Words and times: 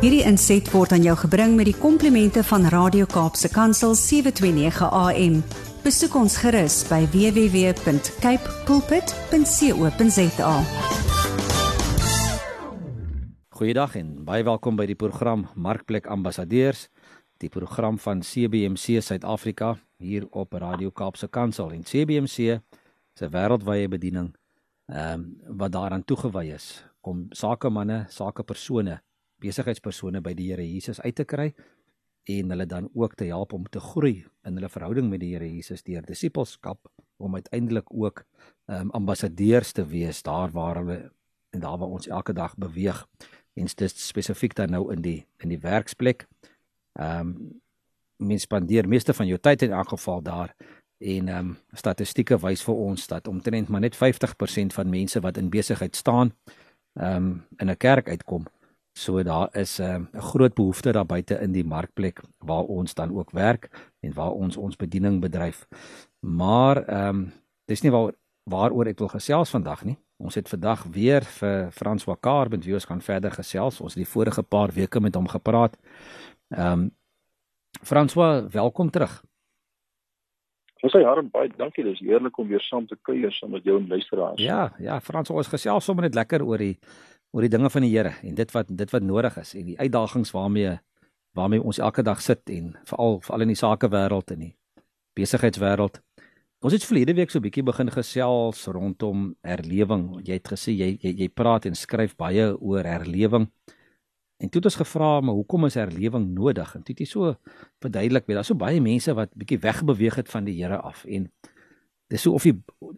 Hierdie 0.00 0.22
inset 0.24 0.64
word 0.72 0.94
aan 0.96 1.02
jou 1.04 1.12
gebring 1.26 1.58
met 1.58 1.66
die 1.68 1.76
komplimente 1.76 2.40
van 2.48 2.62
Radio 2.72 3.04
Kaapse 3.04 3.50
Kansel 3.52 3.92
729 3.92 4.86
AM. 4.96 5.34
Besoek 5.84 6.14
ons 6.16 6.38
gerus 6.40 6.78
by 6.88 7.02
www.cape 7.12 8.54
pulpit.co.za. 8.64 10.54
Goeiedag 13.60 13.98
en 14.00 14.14
baie 14.24 14.46
welkom 14.48 14.80
by 14.80 14.88
die 14.88 14.96
program 14.96 15.44
Markplek 15.52 16.08
Ambassadeurs, 16.08 16.86
die 17.36 17.52
program 17.52 18.00
van 18.00 18.24
CBC 18.24 19.04
Suid-Afrika 19.04 19.74
hier 20.00 20.24
op 20.32 20.56
Radio 20.56 20.96
Kaapse 20.96 21.28
Kansel 21.28 21.76
en 21.76 21.84
CBC 21.84 22.56
se 23.12 23.28
wêreldwye 23.28 23.92
bediening 23.92 24.32
ehm 24.88 25.12
um, 25.12 25.28
wat 25.60 25.76
daaraan 25.76 26.08
toegewy 26.08 26.56
is 26.56 26.80
om 27.04 27.26
sakemanne, 27.36 28.06
sakepersone 28.08 29.02
besigheidspersone 29.40 30.20
by 30.20 30.34
die 30.34 30.50
Here 30.52 30.64
Jesus 30.64 31.00
uit 31.00 31.14
te 31.14 31.24
kry 31.24 31.50
en 32.30 32.50
hulle 32.52 32.66
dan 32.66 32.88
ook 32.94 33.14
te 33.14 33.24
help 33.24 33.52
om 33.52 33.64
te 33.68 33.80
groei 33.80 34.24
in 34.46 34.58
hulle 34.58 34.68
verhouding 34.68 35.08
met 35.10 35.20
die 35.20 35.32
Here 35.34 35.48
Jesus 35.48 35.82
deur 35.82 36.04
disippelskap 36.06 36.90
om 37.16 37.34
uiteindelik 37.34 37.88
ook 37.88 38.24
um, 38.66 38.90
ambassadeurs 38.90 39.72
te 39.72 39.86
wees 39.86 40.22
daar 40.22 40.52
waar 40.52 40.76
hulle 40.82 40.98
en 41.50 41.60
daar 41.60 41.78
waar 41.78 41.88
ons 41.88 42.08
elke 42.08 42.32
dag 42.32 42.56
beweeg 42.56 43.06
en 43.54 43.68
dit 43.76 43.98
spesifiek 43.98 44.54
dan 44.54 44.70
nou 44.70 44.92
in 44.92 45.02
die 45.02 45.26
in 45.42 45.48
die 45.48 45.60
werksplek. 45.60 46.26
Ehm 46.98 47.20
um, 47.20 47.60
mens 48.20 48.42
spandeer 48.44 48.88
meeste 48.88 49.14
van 49.16 49.26
jou 49.26 49.38
tyd 49.40 49.62
in 49.62 49.72
elk 49.72 49.88
geval 49.88 50.22
daar 50.22 50.54
en 50.98 51.28
ehm 51.28 51.38
um, 51.38 51.56
statistieke 51.72 52.38
wys 52.38 52.62
vir 52.62 52.74
ons 52.74 53.06
dat 53.06 53.28
omtrent 53.28 53.68
maar 53.68 53.80
net 53.80 53.96
50% 53.96 54.76
van 54.76 54.90
mense 54.90 55.20
wat 55.20 55.36
in 55.36 55.48
besigheid 55.50 55.96
staan 55.96 56.32
ehm 56.94 57.16
um, 57.16 57.46
in 57.56 57.70
'n 57.70 57.76
kerk 57.76 58.08
uitkom. 58.08 58.46
So 59.00 59.22
daar 59.22 59.48
is 59.56 59.78
ehm, 59.78 60.02
'n 60.12 60.16
uh, 60.16 60.22
groot 60.22 60.54
behoefte 60.54 60.92
daar 60.92 61.06
buite 61.06 61.34
in 61.34 61.52
die 61.52 61.64
markplek 61.64 62.20
waar 62.38 62.64
ons 62.64 62.94
dan 62.94 63.16
ook 63.16 63.30
werk 63.30 63.94
en 64.00 64.12
waar 64.14 64.30
ons 64.30 64.56
ons 64.56 64.76
bediening 64.76 65.20
bedryf. 65.20 65.68
Maar 66.18 66.76
ehm 66.76 67.08
um, 67.08 67.32
dis 67.64 67.80
nie 67.82 67.90
waar 67.90 68.12
waaroor 68.44 68.86
ek 68.86 68.98
wil 68.98 69.08
gesels 69.08 69.50
vandag 69.50 69.84
nie. 69.84 69.96
Ons 70.16 70.34
het 70.34 70.48
vandag 70.48 70.84
weer 70.84 71.22
vir 71.22 71.70
Frans 71.70 72.04
Wakar 72.04 72.48
met 72.50 72.64
wie 72.64 72.74
ons 72.74 72.84
gaan 72.84 73.00
verder 73.00 73.30
gesels. 73.30 73.80
Ons 73.80 73.94
het 73.94 74.04
die 74.04 74.12
vorige 74.12 74.42
paar 74.42 74.72
weke 74.72 75.00
met 75.00 75.14
hom 75.14 75.28
gepraat. 75.28 75.76
Ehm 76.48 76.72
um, 76.72 76.90
François, 77.82 78.52
welkom 78.52 78.90
terug. 78.90 79.22
Ons 80.80 80.92
sê 80.92 81.04
Harm 81.04 81.30
baie 81.30 81.48
dankie. 81.56 81.84
Dis 81.84 82.00
heerlik 82.00 82.38
om 82.38 82.48
weer 82.48 82.60
saam 82.60 82.86
te 82.86 82.96
kuier 83.02 83.32
saam 83.32 83.50
met 83.50 83.64
jou 83.64 83.78
en 83.78 83.88
luisteraars. 83.88 84.42
Ja, 84.42 84.72
ja, 84.78 85.00
Frans, 85.00 85.30
ons 85.30 85.48
gesels 85.48 85.84
sommer 85.84 86.04
net 86.04 86.14
lekker 86.14 86.44
oor 86.44 86.58
die 86.58 86.78
oor 87.32 87.46
die 87.46 87.52
dinge 87.52 87.70
van 87.70 87.82
die 87.86 87.92
Here 87.92 88.14
en 88.26 88.34
dit 88.34 88.52
wat 88.54 88.70
dit 88.70 88.90
wat 88.90 89.02
nodig 89.02 89.36
is 89.40 89.54
en 89.54 89.66
die 89.66 89.78
uitdagings 89.78 90.32
waarmee 90.34 90.78
waarmee 91.38 91.62
ons 91.62 91.78
elke 91.78 92.02
dag 92.02 92.22
sit 92.22 92.42
en 92.50 92.72
veral 92.84 93.20
veral 93.22 93.46
in 93.46 93.52
die 93.52 93.60
sakewêreld 93.60 94.32
en 94.34 94.40
die 94.46 94.54
besigheidswêreld. 95.18 96.00
Ons 96.60 96.74
het 96.76 96.84
verlede 96.84 97.14
week 97.16 97.30
so 97.30 97.38
'n 97.38 97.42
bietjie 97.42 97.62
begin 97.62 97.90
gesels 97.90 98.66
rondom 98.66 99.34
herlewing. 99.42 100.20
Jy 100.26 100.34
het 100.34 100.48
gesê 100.48 100.72
jy 100.76 100.98
jy, 101.00 101.14
jy 101.22 101.28
praat 101.28 101.66
en 101.66 101.74
skryf 101.74 102.16
baie 102.16 102.52
oor 102.60 102.84
herlewing. 102.84 103.48
En 104.40 104.48
toe 104.48 104.60
het 104.60 104.64
ons 104.64 104.80
gevra 104.82 105.20
maar 105.20 105.34
hoekom 105.34 105.64
is 105.64 105.74
herlewing 105.74 106.34
nodig? 106.34 106.74
En 106.74 106.82
toe 106.82 106.94
het 106.94 106.98
jy 106.98 107.06
so 107.06 107.36
verduidelik, 107.80 108.26
weet 108.26 108.36
daar's 108.36 108.46
so 108.46 108.54
baie 108.54 108.80
mense 108.80 109.14
wat 109.14 109.34
bietjie 109.36 109.58
wegbeweeg 109.58 110.14
het 110.14 110.28
van 110.28 110.44
die 110.44 110.62
Here 110.62 110.76
af 110.76 111.04
en 111.04 111.30
Dis 112.10 112.24
so 112.26 112.34
of 112.34 112.42
die 112.42 112.56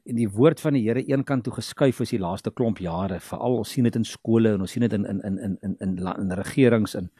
die 0.08 0.28
woord 0.28 0.60
van 0.60 0.77
die 0.77 0.86
Here 0.86 1.02
eenkant 1.05 1.44
toe 1.44 1.52
geskuif 1.58 2.00
is 2.00 2.14
die 2.14 2.20
laaste 2.20 2.50
klomp 2.50 2.80
jare. 2.80 3.20
Veral 3.20 3.58
ons 3.60 3.74
sien 3.74 3.84
dit 3.84 3.96
in 3.98 4.06
skole 4.08 4.54
en 4.56 4.64
ons 4.64 4.72
sien 4.72 4.84
dit 4.86 4.92
in 4.96 5.04
in 5.04 5.20
in 5.28 5.38
in 5.38 5.58
in 5.60 5.77
in, 5.84 5.98
in 6.00 6.32
regerings 6.38 6.96
in 6.96 7.10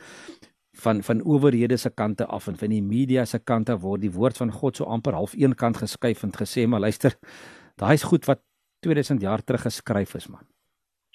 van 0.83 1.03
van 1.05 1.21
owerhede 1.23 1.77
se 1.77 1.91
kante 1.91 2.27
af 2.27 2.49
en 2.49 2.57
van 2.57 2.73
die 2.73 2.83
media 2.83 3.25
se 3.25 3.39
kante 3.39 3.77
word 3.81 4.01
die 4.01 4.13
woord 4.13 4.37
van 4.41 4.53
God 4.53 4.77
so 4.77 4.85
amper 4.85 5.13
half 5.13 5.35
eenkant 5.37 5.77
geskuif 5.77 6.25
en 6.25 6.33
gesê 6.33 6.67
maar 6.67 6.81
luister, 6.81 7.19
daai 7.77 7.95
is 7.95 8.09
goed 8.09 8.25
wat 8.27 8.41
2000 8.81 9.21
jaar 9.23 9.45
terug 9.45 9.63
geskryf 9.63 10.15
is 10.17 10.29
man. 10.29 10.47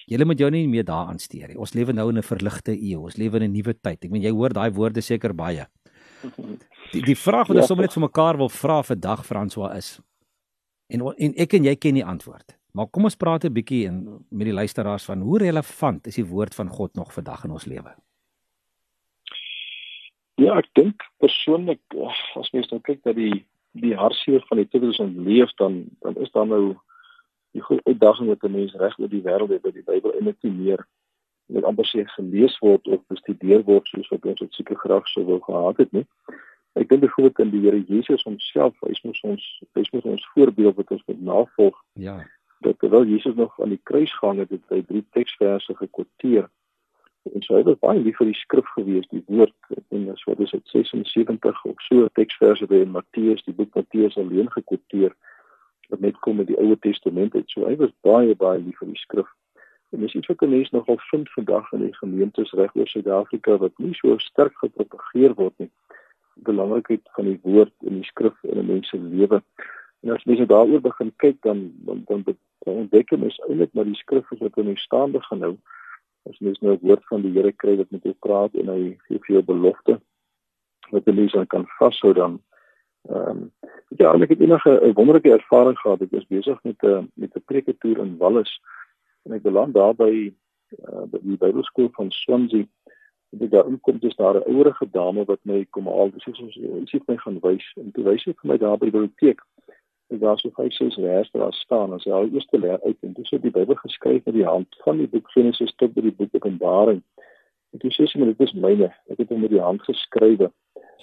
Julle 0.08 0.26
moet 0.26 0.40
jou 0.40 0.50
nie 0.52 0.68
meer 0.72 0.86
daaraan 0.86 1.18
steur 1.20 1.50
nie. 1.50 1.58
Ons 1.58 1.74
lewe 1.74 1.94
nou 1.94 2.10
in 2.10 2.18
'n 2.18 2.24
verligte 2.24 2.72
eeu. 2.72 3.02
Ons 3.02 3.18
lewe 3.18 3.38
in 3.38 3.44
'n 3.44 3.52
nuwe 3.52 3.74
tyd. 3.74 4.06
Ek 4.06 4.12
meen 4.12 4.22
jy 4.22 4.32
hoor 4.32 4.54
daai 4.54 4.72
woorde 4.72 5.02
seker 5.02 5.34
baie. 5.34 5.66
Die 6.94 7.02
die 7.02 7.16
vraag 7.16 7.48
wat 7.48 7.58
ons 7.58 7.66
ja. 7.66 7.68
sommer 7.68 7.84
net 7.84 7.94
vir 7.94 8.02
mekaar 8.02 8.38
wil 8.38 8.50
vra 8.50 8.82
vir 8.82 8.96
dag 8.96 9.26
François 9.26 9.76
is 9.76 10.00
En 10.88 11.02
en 11.02 11.34
ek 11.36 11.54
en 11.54 11.64
jy 11.64 11.76
ken 11.76 11.94
die 12.00 12.06
antwoord. 12.06 12.58
Maar 12.72 12.88
kom 12.88 13.04
ons 13.10 13.16
praat 13.16 13.44
'n 13.46 13.54
bietjie 13.54 13.86
in 13.86 14.26
met 14.30 14.46
die 14.46 14.54
luisteraars 14.54 15.06
van 15.06 15.22
hoe 15.22 15.38
relevant 15.38 16.08
is 16.08 16.16
die 16.16 16.26
woord 16.26 16.56
van 16.56 16.70
God 16.70 16.94
nog 16.96 17.14
vandag 17.14 17.44
in 17.44 17.52
ons 17.52 17.66
lewe? 17.66 17.96
Ja, 20.36 20.58
ek 20.58 20.70
dink 20.74 21.02
persoonlik 21.18 21.82
as 22.36 22.52
mens 22.52 22.70
nou 22.70 22.82
kyk 22.82 23.04
dat 23.04 23.16
die 23.16 23.46
die 23.72 23.96
hartseer 23.96 24.44
van 24.48 24.58
die 24.58 24.68
tydens 24.68 25.00
ons 25.00 25.16
leef 25.16 25.52
dan 25.58 25.86
dan 26.02 26.16
is 26.16 26.32
daar 26.32 26.48
nou 26.48 26.76
die 27.52 27.62
groot 27.62 27.86
uitdaging 27.86 28.28
wat 28.28 28.44
'n 28.44 28.52
mens 28.52 28.74
reg 28.74 29.00
oor 29.00 29.10
die 29.10 29.22
wêreld 29.22 29.50
het 29.50 29.62
by 29.62 29.72
die 29.72 29.88
Bybel 29.90 30.14
en 30.14 30.24
net 30.24 30.44
meer 30.44 30.88
net 31.46 31.64
amper 31.64 31.86
sê 31.86 32.06
gelees 32.06 32.60
word 32.60 32.88
of 32.88 33.02
bestudeer 33.08 33.64
word 33.64 33.88
soos 33.88 34.10
wat 34.10 34.26
ons 34.26 34.40
dit 34.40 34.54
seker 34.54 34.76
graag 34.76 35.08
sou 35.08 35.26
wou 35.26 35.40
gehad 35.42 35.78
het 35.78 35.92
nie. 35.92 36.06
Ek 36.78 36.90
dink 36.90 37.02
byvoorbeeld 37.02 37.40
in 37.40 37.50
die 37.50 37.62
Here 37.66 37.84
Jesus 37.88 38.24
homself, 38.24 38.76
hy 38.86 38.92
is 38.94 39.02
mos 39.02 39.22
ons 39.26 39.46
hy 39.74 39.82
is 39.82 39.94
mos 39.96 40.06
ons 40.06 40.26
voorbeeld 40.34 40.76
wat 40.78 40.92
ons 40.94 41.06
moet 41.10 41.22
navolg. 41.30 41.78
Ja. 41.94 42.20
Dat 42.66 42.78
terwyl 42.80 43.08
Jesus 43.10 43.36
nog 43.36 43.56
aan 43.62 43.74
die 43.74 43.82
kruis 43.90 44.14
gehang 44.18 44.44
het, 44.44 44.54
het 44.54 44.74
hy 44.74 44.82
drie 44.86 45.04
teksverse 45.18 45.74
gekwoteer. 45.80 46.50
En 47.34 47.44
so 47.44 47.58
hy 47.58 47.64
was 47.68 47.80
baie 47.82 48.00
lief 48.00 48.20
vir 48.22 48.30
die 48.30 48.38
skrif 48.38 48.70
gewees, 48.76 49.08
die 49.14 49.24
woord 49.26 49.56
en 49.74 50.06
dis 50.10 50.28
wat 50.30 50.44
is 50.46 50.54
dit 50.54 50.76
76 50.76 51.64
of 51.72 51.82
so 51.88 52.08
teksverse 52.20 52.70
by 52.70 52.84
in 52.86 52.94
Matteus, 52.94 53.44
die 53.50 53.56
boek 53.58 53.74
Matteus 53.76 54.20
alleen 54.22 54.52
gekwoteer 54.54 55.16
wat 55.90 56.04
net 56.04 56.20
kom 56.24 56.38
met 56.42 56.50
die 56.52 56.60
Ou 56.62 56.76
Testament 56.84 57.36
uit. 57.36 57.50
So 57.50 57.66
hy 57.66 57.76
was 57.82 57.94
baie 58.06 58.36
baie 58.38 58.62
lief 58.62 58.80
vir 58.84 58.94
die 58.94 59.02
skrif. 59.02 59.34
En 59.96 60.04
dis 60.04 60.14
iets 60.20 60.28
wat 60.28 60.44
mense 60.46 60.76
nogal 60.76 61.00
vind 61.10 61.30
vandag 61.32 61.72
in 61.74 61.86
die 61.88 61.96
gemeentes 61.96 62.52
reg 62.60 62.74
oor 62.76 62.90
Suid-Afrika 62.92 63.56
wat 63.62 63.78
nie 63.80 63.96
so 63.98 64.18
sterk 64.22 64.58
gepropageer 64.62 65.34
word 65.40 65.56
nie 65.64 65.72
belangrikheid 66.44 67.10
van 67.16 67.26
die 67.26 67.40
woord 67.44 67.74
in 67.80 68.02
die 68.02 68.10
skrif 68.10 68.44
in 68.44 68.60
'n 68.60 68.66
mens 68.66 68.90
se 68.90 68.98
lewe. 68.98 69.42
En 70.02 70.12
as 70.14 70.24
mense 70.24 70.46
daaroor 70.46 70.82
begin 70.82 71.12
kyk 71.16 71.42
dan 71.42 71.72
dan 71.86 72.04
dan, 72.06 72.24
dan 72.24 72.74
ontdek 72.74 73.18
mens 73.18 73.40
eintlik 73.48 73.74
maar 73.74 73.86
die 73.86 73.96
skrif 73.96 74.32
is 74.32 74.40
wat 74.40 74.58
in 74.58 74.66
die 74.66 74.78
staande 74.78 75.22
genou. 75.22 75.58
As 76.30 76.40
mens 76.40 76.60
nou 76.60 76.74
'n 76.74 76.86
woord 76.88 77.06
van 77.08 77.22
die 77.22 77.32
Here 77.32 77.52
kry 77.52 77.78
wat 77.78 77.92
met 77.92 78.04
jou 78.04 78.16
praat 78.20 78.54
en 78.54 78.68
hy 78.68 78.98
gee 79.08 79.20
vir 79.20 79.34
jou 79.36 79.44
belofte 79.44 80.02
wat 80.92 81.06
jy 81.06 81.14
lees 81.14 81.36
kan 81.48 81.66
vashou 81.80 82.14
dan 82.14 82.40
ehm 83.10 83.30
um, 83.30 83.52
ja, 83.98 84.14
ek 84.14 84.30
het 84.30 84.40
enige 84.40 84.80
'n 84.84 84.94
wonderlike 84.94 85.32
ervaring 85.32 85.78
gehad. 85.80 86.02
Ek 86.02 86.12
was 86.12 86.28
besig 86.28 86.64
met 86.64 86.84
'n 86.84 87.12
met 87.16 87.36
'n 87.36 87.44
preeketoer 87.46 87.98
in 87.98 88.18
Wallis 88.18 88.62
en 89.24 89.34
ek 89.34 89.42
beland 89.42 89.74
daar 89.74 89.96
by 89.96 90.34
uh, 90.88 91.04
by 91.12 91.20
die 91.22 91.38
Bybelskool 91.38 91.90
van 91.92 92.12
Swansea 92.12 92.66
en 93.32 93.38
dit 93.38 93.52
daar 93.52 93.66
kom 93.82 94.00
dis 94.00 94.16
daar 94.16 94.36
'n 94.36 94.50
ouerige 94.52 94.88
dame 94.92 95.26
wat 95.26 95.40
my 95.42 95.66
kom 95.70 95.88
al 95.88 96.12
dis 96.12 96.24
soos 96.24 96.40
ons 96.40 96.92
sê 96.92 97.00
my 97.06 97.18
gaan 97.18 97.40
wys. 97.40 97.68
En 97.76 97.92
toe 97.92 98.04
wys 98.04 98.24
sy 98.24 98.34
vir 98.34 98.52
my 98.52 98.58
daar 98.58 98.78
by 98.78 98.86
die 98.86 98.98
biblioteek. 99.00 99.42
En 100.08 100.20
daar 100.20 100.40
so 100.40 100.50
vyf 100.50 100.74
ses 100.74 100.96
vers 100.96 101.32
daar 101.32 101.54
staan. 101.54 101.94
En 101.94 102.00
sy 102.00 102.12
al 102.12 102.30
eerste 102.34 102.60
leer 102.60 102.80
uit 102.84 102.98
en 103.02 103.14
dis 103.14 103.28
so 103.28 103.38
die 103.38 103.52
Bybel 103.52 103.76
geskryf 103.76 104.26
met 104.26 104.34
die 104.34 104.46
hand 104.46 104.68
van 104.84 104.98
die 104.98 105.08
boek 105.08 105.32
Genesis 105.32 105.74
tot 105.76 105.94
by 105.94 106.02
die 106.02 106.16
boek 106.16 106.36
Openbaring. 106.36 107.02
En 107.72 107.80
toe 107.80 107.92
sê 107.92 108.06
sy 108.08 108.18
maar 108.18 108.28
dit 108.28 108.48
is 108.48 108.54
myne. 108.54 108.94
Ek 109.10 109.18
het 109.18 109.30
hom 109.30 109.42
met 109.42 109.50
die 109.50 109.62
hand 109.62 109.82
geskrywe. 109.82 110.52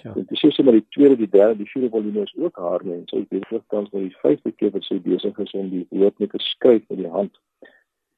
Ja. 0.04 0.12
en 0.14 0.26
toe 0.28 0.36
sê 0.36 0.50
sy 0.52 0.62
maar 0.62 0.76
die 0.76 0.88
tweede 0.92 1.16
die 1.16 1.28
derde 1.32 1.56
die 1.56 1.70
vierde 1.70 1.88
volume 1.88 2.22
is 2.22 2.34
ook 2.36 2.58
haar 2.60 2.82
en 2.84 3.06
sy 3.08 3.22
besig 3.30 3.62
tans 3.72 3.90
met 3.92 4.02
die 4.02 4.16
vyfde 4.20 4.50
keer 4.52 4.72
wat 4.74 4.84
sy 4.84 4.98
besig 5.00 5.38
is 5.44 5.54
om 5.56 5.70
die 5.72 5.86
woord 5.90 6.18
net 6.20 6.34
te 6.34 6.40
skryf 6.44 6.82
met 6.92 6.98
die 6.98 7.12
hand 7.14 7.38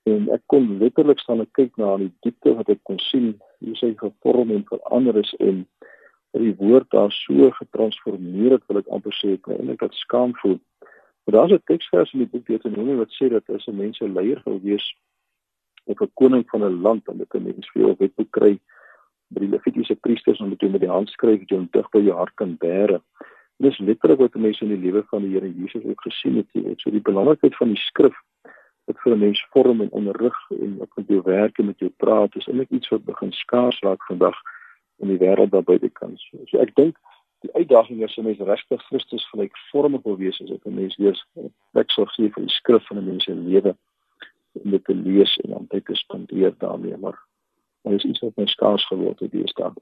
en 0.07 0.29
ek 0.35 0.43
kon 0.53 0.67
letterlik 0.79 1.19
staan 1.19 1.43
en 1.43 1.51
kyk 1.59 1.77
na 1.83 1.97
die 1.99 2.13
diepte 2.23 2.55
wat 2.59 2.69
ek 2.71 2.83
kon 2.87 2.99
sien 3.09 3.33
hoe 3.65 3.75
sy 3.79 3.93
gevorm 3.99 4.53
en 4.55 4.63
verander 4.69 5.19
is 5.19 5.33
en 5.43 5.65
dat 6.37 6.45
die 6.45 6.55
woord 6.61 6.87
daar 6.95 7.13
so 7.15 7.51
getransformeer 7.59 8.57
het 8.57 8.67
wil 8.69 8.83
ek 8.83 8.93
amper 8.95 9.17
sê 9.19 9.35
ek 9.35 9.51
eintlik 9.51 9.83
dat 9.83 9.99
skaam 9.99 10.35
voel. 10.43 10.61
Maar 11.25 11.35
daar's 11.39 11.53
'n 11.57 11.67
teksvers 11.73 12.13
in 12.15 12.23
die 12.23 12.31
boek 12.33 12.47
Deuteronomium 12.47 13.03
wat 13.03 13.17
sê 13.19 13.29
dat 13.31 13.51
as 13.51 13.67
'n 13.67 13.77
mens 13.77 14.01
'n 14.01 14.15
leier 14.15 14.41
wil 14.45 14.61
wees 14.63 14.87
of 15.87 16.01
'n 16.01 16.11
koning 16.15 16.45
van 16.51 16.63
'n 16.63 16.83
land 16.83 17.05
dan 17.05 17.17
moet 17.17 17.35
'n 17.35 17.43
mens 17.43 17.71
veel 17.71 17.97
wetboek 17.99 18.31
kry 18.31 18.59
by 19.29 19.41
die 19.41 19.49
levitiese 19.49 19.97
priesters 19.97 20.41
om 20.41 20.51
dit 20.55 20.71
met 20.71 20.81
die 20.81 20.91
hand 20.91 21.09
skryf 21.09 21.39
wat 21.39 21.51
jy 21.51 21.69
dig 21.71 21.89
by 21.91 21.99
jou 21.99 22.17
hart 22.17 22.35
kan 22.35 22.57
bære. 22.57 23.01
Dis 23.59 23.79
letterlik 23.79 24.19
wat 24.19 24.35
mense 24.35 24.65
in 24.65 24.75
die 24.75 24.85
lewe 24.87 25.03
van 25.11 25.23
die 25.23 25.33
Here 25.33 25.53
Jesus 25.53 25.85
ook 25.85 26.01
gesien 26.01 26.37
het 26.37 26.47
jy 26.53 26.63
weet. 26.63 26.81
So 26.81 26.91
die 26.91 27.01
belangrikheid 27.01 27.57
van 27.57 27.69
die 27.69 27.83
skrif 27.89 28.15
wat 28.87 29.01
vir 29.03 29.13
'n 29.13 29.19
mens 29.19 29.47
vorm 29.51 29.81
en 29.81 29.91
onderrig 29.91 30.39
en 30.51 30.77
wat 30.79 30.89
met 30.97 31.09
jou 31.09 31.23
werk 31.23 31.59
en 31.59 31.67
met 31.67 31.79
jou 31.79 31.91
praat 31.97 32.37
is 32.37 32.47
eintlik 32.47 32.71
iets 32.71 32.89
wat 32.89 33.05
begin 33.05 33.33
skaars 33.33 33.81
raak 33.81 34.03
vandag 34.07 34.37
in 34.97 35.09
die 35.09 35.19
wêreld 35.19 35.51
daar 35.51 35.63
buite 35.63 35.89
kan. 35.89 36.17
So, 36.17 36.59
ek 36.59 36.75
dink 36.75 36.97
die 37.41 37.53
uitdaging 37.55 38.03
is 38.03 38.17
om 38.19 38.25
mens 38.25 38.39
regtig 38.39 38.83
Christus 38.87 39.29
gelykvormig 39.31 40.03
wil 40.03 40.17
wees 40.17 40.41
as 40.43 40.51
'n 40.51 40.75
mens 40.75 40.97
lees 40.97 41.25
ek 41.75 41.91
sou 41.91 42.07
sê 42.07 42.31
vir 42.33 42.43
die 42.47 42.57
skrif 42.59 42.87
van 42.87 42.99
'n 42.99 43.07
mens 43.07 43.25
se 43.25 43.35
lewe 43.35 43.77
om 44.53 44.71
dit 44.71 44.85
te 44.85 44.95
lees 44.95 45.37
en 45.45 45.67
tyd 45.69 45.85
te 45.85 45.95
spandeer 45.95 46.55
daarmee 46.59 46.97
maar 46.97 47.19
dit 47.83 48.05
is 48.05 48.05
iets 48.11 48.21
wat 48.21 48.37
my 48.37 48.47
skaars 48.47 48.87
geword 48.87 49.21
het 49.21 49.33
hierdie 49.33 49.51
staan. 49.51 49.75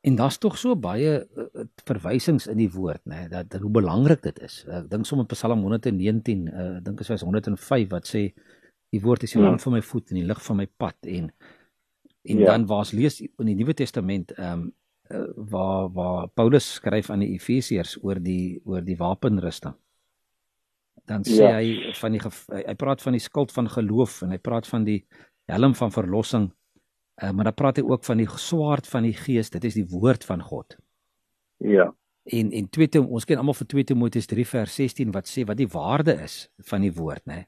En 0.00 0.16
daar's 0.16 0.38
tog 0.38 0.58
so 0.58 0.76
baie 0.78 1.18
uh, 1.24 1.64
verwysings 1.88 2.46
in 2.46 2.60
die 2.60 2.70
woord, 2.72 3.02
né, 3.04 3.24
nee, 3.24 3.28
dat, 3.32 3.50
dat 3.50 3.60
hoe 3.64 3.70
belangrik 3.70 4.22
dit 4.22 4.38
is. 4.46 4.60
Ek 4.70 4.88
dink 4.90 5.06
sommer 5.06 5.26
Psalm 5.32 5.64
119, 5.66 6.46
uh, 6.48 6.66
ek 6.78 6.84
dink 6.86 7.02
dit 7.02 7.10
is 7.14 7.26
105 7.26 7.90
wat 7.92 8.08
sê 8.08 8.28
die 8.94 9.00
woord 9.04 9.26
is 9.26 9.34
die 9.36 9.42
lamp 9.42 9.60
ja. 9.60 9.66
vir 9.66 9.76
my 9.76 9.82
voet 9.84 10.12
en 10.12 10.20
die 10.20 10.26
lig 10.28 10.42
vir 10.44 10.60
my 10.62 10.68
pad 10.80 11.08
en 11.18 11.32
en 12.28 12.40
ja. 12.42 12.50
dan 12.50 12.66
waar's 12.68 12.92
lees 12.92 13.20
in 13.22 13.48
die 13.48 13.56
Nuwe 13.56 13.74
Testament 13.76 14.32
ehm 14.36 14.68
um, 14.68 14.68
uh, 15.14 15.28
waar 15.50 15.88
waar 15.92 16.28
Paulus 16.28 16.74
skryf 16.78 17.10
aan 17.10 17.24
die 17.24 17.34
Efesiërs 17.36 17.98
oor 18.02 18.20
die 18.20 18.60
oor 18.64 18.84
die 18.84 18.96
wapenrusting. 18.96 19.76
Dan 21.08 21.24
sê 21.24 21.40
ja. 21.40 21.54
hy 21.56 21.94
van 21.96 22.16
die 22.16 22.22
hy 22.22 22.74
praat 22.76 23.04
van 23.04 23.16
die 23.16 23.24
skild 23.24 23.52
van 23.52 23.70
geloof 23.72 24.22
en 24.26 24.34
hy 24.36 24.40
praat 24.42 24.68
van 24.68 24.84
die 24.84 25.00
helm 25.48 25.74
van 25.74 25.92
verlossing 25.92 26.50
Uh, 27.18 27.30
maar 27.34 27.48
dan 27.50 27.54
praat 27.54 27.80
hy 27.80 27.82
ook 27.82 28.04
van 28.06 28.20
die 28.20 28.28
swaard 28.38 28.86
van 28.86 29.02
die 29.02 29.16
gees, 29.16 29.50
dit 29.50 29.64
is 29.66 29.74
die 29.74 29.86
woord 29.90 30.24
van 30.24 30.42
God. 30.42 30.76
Ja. 31.58 31.88
En 32.28 32.52
en 32.52 32.68
2 32.70 33.00
ons 33.02 33.24
ken 33.24 33.40
almal 33.40 33.56
van 33.58 33.66
2 33.66 33.84
Timoteus 33.84 34.26
3 34.30 34.46
vers 34.46 34.74
16 34.74 35.10
wat 35.10 35.30
sê 35.30 35.44
wat 35.48 35.58
die 35.58 35.68
waarde 35.72 36.14
is 36.22 36.46
van 36.70 36.84
die 36.84 36.92
woord, 36.94 37.24
né? 37.26 37.46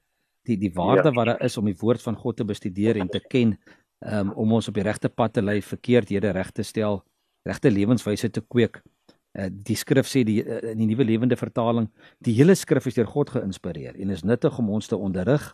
Die 0.48 0.56
die 0.58 0.72
waarde 0.74 1.10
ja. 1.10 1.14
wat 1.14 1.26
daar 1.26 1.44
is 1.44 1.58
om 1.60 1.68
die 1.68 1.76
woord 1.78 2.02
van 2.02 2.16
God 2.16 2.36
te 2.36 2.44
bestudeer 2.44 2.98
en 2.98 3.08
te 3.08 3.20
ken, 3.20 3.54
um, 4.00 4.32
om 4.32 4.56
ons 4.58 4.68
op 4.68 4.74
die 4.74 4.86
regte 4.86 5.08
pad 5.08 5.36
te 5.36 5.44
lei, 5.44 5.60
verkeerdhede 5.62 6.32
reg 6.34 6.50
te 6.56 6.64
stel, 6.66 7.02
regte 7.46 7.70
lewenswyse 7.70 8.30
te 8.30 8.40
kweek. 8.40 8.80
Uh, 9.38 9.46
die 9.52 9.76
skrif 9.78 10.08
sê 10.10 10.24
die 10.26 10.40
uh, 10.42 10.72
in 10.72 10.80
die 10.80 10.88
nuwe 10.90 11.06
lewende 11.06 11.36
vertaling, 11.38 11.86
die 12.24 12.34
hele 12.40 12.56
skrif 12.58 12.88
is 12.90 12.96
deur 12.98 13.10
God 13.10 13.30
geïnspireer 13.36 14.00
en 14.00 14.10
is 14.10 14.24
nuttig 14.26 14.58
om 14.58 14.72
ons 14.74 14.90
te 14.90 14.98
onderrig, 14.98 15.44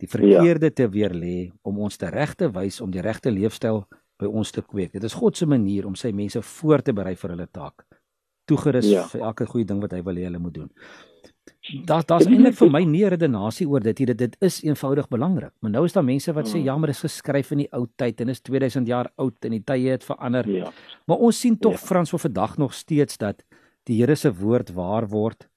die 0.00 0.08
verkeerde 0.08 0.70
ja. 0.70 0.76
te 0.82 0.88
weer 0.88 1.14
lê 1.14 1.50
om 1.62 1.78
ons 1.84 1.96
te 2.00 2.08
regte 2.10 2.50
wys 2.54 2.80
om 2.80 2.90
die 2.92 3.02
regte 3.04 3.32
leefstyl 3.32 3.84
by 4.20 4.28
ons 4.28 4.52
te 4.52 4.62
kweek. 4.62 4.92
Dit 4.96 5.04
is 5.04 5.16
God 5.16 5.36
se 5.36 5.48
manier 5.48 5.86
om 5.88 5.96
sy 5.96 6.12
mense 6.16 6.42
voor 6.56 6.84
te 6.84 6.94
berei 6.96 7.14
vir 7.16 7.34
hulle 7.34 7.48
taak. 7.52 7.84
Toegerus 8.50 8.88
ja. 8.90 9.06
vir 9.12 9.22
elke 9.28 9.46
goeie 9.48 9.68
ding 9.68 9.80
wat 9.82 9.94
hy 9.94 10.02
wil 10.04 10.18
hê 10.18 10.26
hulle 10.28 10.42
moet 10.42 10.56
doen. 10.58 10.70
Daar 11.86 12.02
daar's 12.06 12.26
eintlik 12.26 12.56
vir 12.58 12.70
my 12.72 12.80
nie 12.88 13.04
redenasie 13.12 13.66
oor 13.68 13.82
dit 13.84 13.98
hier 14.00 14.14
dit 14.16 14.36
is 14.44 14.60
eenvoudig 14.64 15.08
belangrik. 15.12 15.52
Maar 15.60 15.74
nou 15.76 15.84
is 15.86 15.94
daar 15.94 16.06
mense 16.06 16.32
wat 16.34 16.48
sê 16.48 16.62
ja, 16.64 16.76
maar 16.76 16.90
dit 16.90 16.96
is 16.96 17.04
geskryf 17.04 17.52
in 17.54 17.64
die 17.64 17.68
ou 17.76 17.84
tyd 18.00 18.20
en 18.24 18.32
is 18.32 18.40
2000 18.40 18.88
jaar 18.88 19.10
oud 19.20 19.46
en 19.46 19.54
die 19.56 19.62
tye 19.66 19.94
het 19.94 20.06
verander. 20.06 20.48
Ja. 20.48 20.72
Maar 21.06 21.26
ons 21.28 21.40
sien 21.40 21.58
tog 21.58 21.76
ja. 21.76 21.84
Frans 21.84 22.12
vir 22.14 22.24
vandag 22.26 22.56
nog 22.58 22.74
steeds 22.74 23.20
dat 23.20 23.44
die 23.88 24.00
Here 24.00 24.16
se 24.16 24.32
woord 24.32 24.72
waar 24.74 25.08
word. 25.08 25.48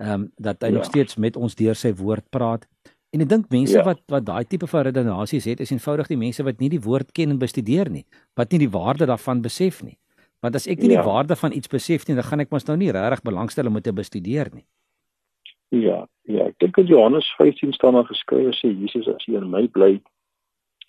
Ehm 0.00 0.12
um, 0.12 0.30
dat 0.36 0.62
hy 0.62 0.72
ja. 0.72 0.78
nog 0.80 0.88
steeds 0.88 1.16
met 1.16 1.36
ons 1.36 1.54
deur 1.54 1.76
sy 1.76 1.92
woord 1.94 2.24
praat. 2.30 2.66
En 3.10 3.24
ek 3.24 3.30
dink 3.30 3.48
mense 3.50 3.74
ja. 3.74 3.82
wat 3.86 4.02
wat 4.12 4.26
daai 4.26 4.44
tipe 4.46 4.68
van 4.70 4.84
redenasies 4.86 5.48
het, 5.50 5.60
is 5.60 5.72
eenvoudig 5.74 6.10
die 6.12 6.18
mense 6.20 6.44
wat 6.46 6.60
nie 6.62 6.70
die 6.70 6.82
woord 6.82 7.10
ken 7.16 7.32
en 7.34 7.40
bestudeer 7.40 7.90
nie, 7.90 8.04
wat 8.38 8.52
nie 8.54 8.62
die 8.62 8.70
waarde 8.70 9.08
daarvan 9.10 9.42
besef 9.42 9.82
nie. 9.82 9.96
Want 10.40 10.54
as 10.56 10.68
ek 10.70 10.78
nie 10.80 10.92
ja. 10.92 11.00
die 11.00 11.08
waarde 11.08 11.36
van 11.36 11.52
iets 11.52 11.68
besef 11.68 12.06
nie, 12.06 12.16
dan 12.16 12.28
gaan 12.28 12.44
ek 12.46 12.52
mos 12.54 12.68
nou 12.68 12.78
nie 12.80 12.92
regtig 12.94 13.24
belangstel 13.26 13.68
om 13.68 13.80
dit 13.80 13.88
te 13.90 13.96
bestudeer 13.96 14.52
nie. 14.54 14.64
Ja, 15.74 16.04
ja, 16.30 16.46
ek 16.46 16.62
dink 16.62 16.78
in 16.82 16.88
Johannes 16.90 17.26
15 17.38 17.74
staan 17.76 17.98
daar 17.98 18.08
geskrywe 18.08 18.54
sê 18.58 18.70
Jesus 18.70 19.10
as 19.10 19.26
jy 19.26 19.36
in 19.38 19.50
my 19.50 19.66
bly 19.74 19.98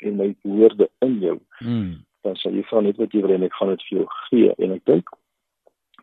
en 0.05 0.15
my 0.17 0.29
woorde 0.45 0.87
in 1.05 1.19
jou, 1.21 1.35
hmm. 1.59 1.99
dan 2.25 2.37
sal 2.41 2.53
jy 2.57 2.63
van 2.69 2.87
net 2.89 3.01
wat 3.01 3.13
jy 3.13 3.21
wil 3.25 3.35
en 3.35 3.45
ek 3.45 3.57
gaan 3.57 3.73
dit 3.73 3.83
vir 3.89 3.97
jou 3.99 4.07
gee. 4.29 4.53
En 4.61 4.73
ek 4.77 4.85
dink 4.89 5.11